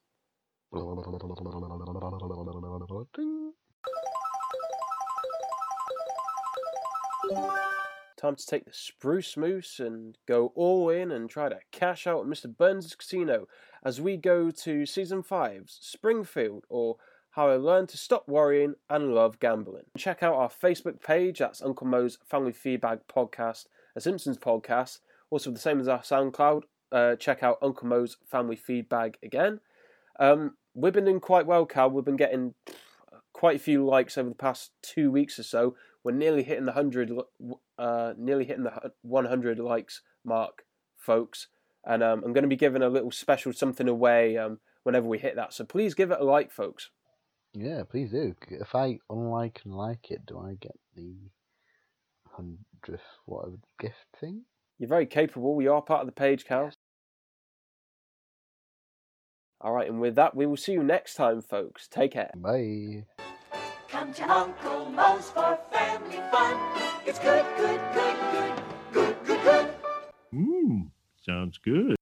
Time 8.17 8.35
to 8.35 8.45
take 8.47 8.65
the 8.65 8.73
spruce 8.73 9.37
moose 9.37 9.79
and 9.79 10.17
go 10.27 10.51
all 10.55 10.89
in 10.89 11.11
and 11.11 11.29
try 11.29 11.49
to 11.49 11.59
cash 11.71 12.07
out 12.07 12.21
at 12.21 12.25
Mr. 12.25 12.55
Burns' 12.55 12.95
casino 12.95 13.47
as 13.83 14.01
we 14.01 14.17
go 14.17 14.49
to 14.49 14.85
season 14.85 15.21
5's 15.21 15.77
Springfield 15.81 16.65
or 16.67 16.97
How 17.31 17.49
I 17.49 17.57
Learned 17.57 17.89
to 17.89 17.97
Stop 17.97 18.27
Worrying 18.27 18.73
and 18.89 19.13
Love 19.13 19.39
Gambling. 19.39 19.85
Check 19.97 20.23
out 20.23 20.33
our 20.33 20.49
Facebook 20.49 21.01
page, 21.01 21.39
that's 21.39 21.61
Uncle 21.61 21.85
Moe's 21.85 22.17
Family 22.25 22.53
Feedback 22.53 23.07
Podcast, 23.07 23.65
a 23.95 24.01
Simpsons 24.01 24.39
podcast. 24.39 24.99
Also, 25.29 25.51
the 25.51 25.59
same 25.59 25.79
as 25.79 25.87
our 25.87 25.99
SoundCloud, 25.99 26.63
uh, 26.91 27.15
check 27.17 27.43
out 27.43 27.59
Uncle 27.61 27.87
Moe's 27.87 28.17
Family 28.25 28.55
Feedback 28.55 29.17
again. 29.21 29.59
Um, 30.19 30.55
we've 30.73 30.93
been 30.93 31.05
doing 31.05 31.19
quite 31.19 31.45
well, 31.45 31.67
Cal. 31.67 31.91
We've 31.91 32.03
been 32.03 32.15
getting 32.15 32.55
quite 33.33 33.57
a 33.57 33.59
few 33.59 33.85
likes 33.85 34.17
over 34.17 34.29
the 34.29 34.35
past 34.35 34.71
two 34.81 35.11
weeks 35.11 35.37
or 35.37 35.43
so. 35.43 35.75
We're 36.07 36.13
nearly 36.13 36.43
hitting 36.43 36.63
the 36.63 36.71
hundred, 36.71 37.11
uh, 37.77 38.13
nearly 38.17 38.45
hitting 38.45 38.63
the 38.63 38.93
100 39.01 39.59
likes 39.59 40.03
mark, 40.23 40.63
folks. 40.95 41.47
And 41.83 42.01
um, 42.01 42.23
I'm 42.23 42.31
going 42.31 42.43
to 42.43 42.47
be 42.47 42.55
giving 42.55 42.81
a 42.81 42.87
little 42.87 43.11
special 43.11 43.51
something 43.51 43.89
away 43.89 44.37
um, 44.37 44.59
whenever 44.83 45.05
we 45.05 45.17
hit 45.17 45.35
that. 45.35 45.51
So 45.51 45.65
please 45.65 45.95
give 45.95 46.11
it 46.11 46.21
a 46.21 46.23
like, 46.23 46.49
folks. 46.49 46.91
Yeah, 47.53 47.83
please 47.83 48.11
do. 48.11 48.35
If 48.49 48.73
I 48.73 48.99
unlike 49.09 49.59
and 49.65 49.75
like 49.75 50.09
it, 50.09 50.25
do 50.25 50.39
I 50.39 50.53
get 50.53 50.79
the 50.95 51.13
hundredth 52.37 53.03
whatever 53.25 53.57
gift 53.77 54.05
thing? 54.17 54.43
You're 54.79 54.87
very 54.87 55.07
capable. 55.07 55.61
You 55.61 55.73
are 55.73 55.81
part 55.81 55.99
of 55.99 56.07
the 56.07 56.13
page, 56.13 56.45
Cal. 56.45 56.71
All 59.59 59.73
right, 59.73 59.89
and 59.89 59.99
with 59.99 60.15
that, 60.15 60.37
we 60.37 60.45
will 60.45 60.55
see 60.55 60.71
you 60.71 60.83
next 60.83 61.15
time, 61.15 61.41
folks. 61.41 61.85
Take 61.85 62.13
care. 62.13 62.31
Bye. 62.33 63.26
Come 63.89 64.13
to 64.15 64.29
Uncle 64.29 64.89
Moe's 64.91 65.29
for 65.31 65.57
family 65.71 66.19
fun. 66.31 66.57
It's 67.05 67.19
good, 67.19 67.45
good, 67.57 67.79
good, 67.93 68.17
good, 68.31 68.63
good, 68.91 69.15
good, 69.25 69.43
good. 69.43 69.69
Mmm, 70.33 70.89
sounds 71.25 71.57
good. 71.57 71.96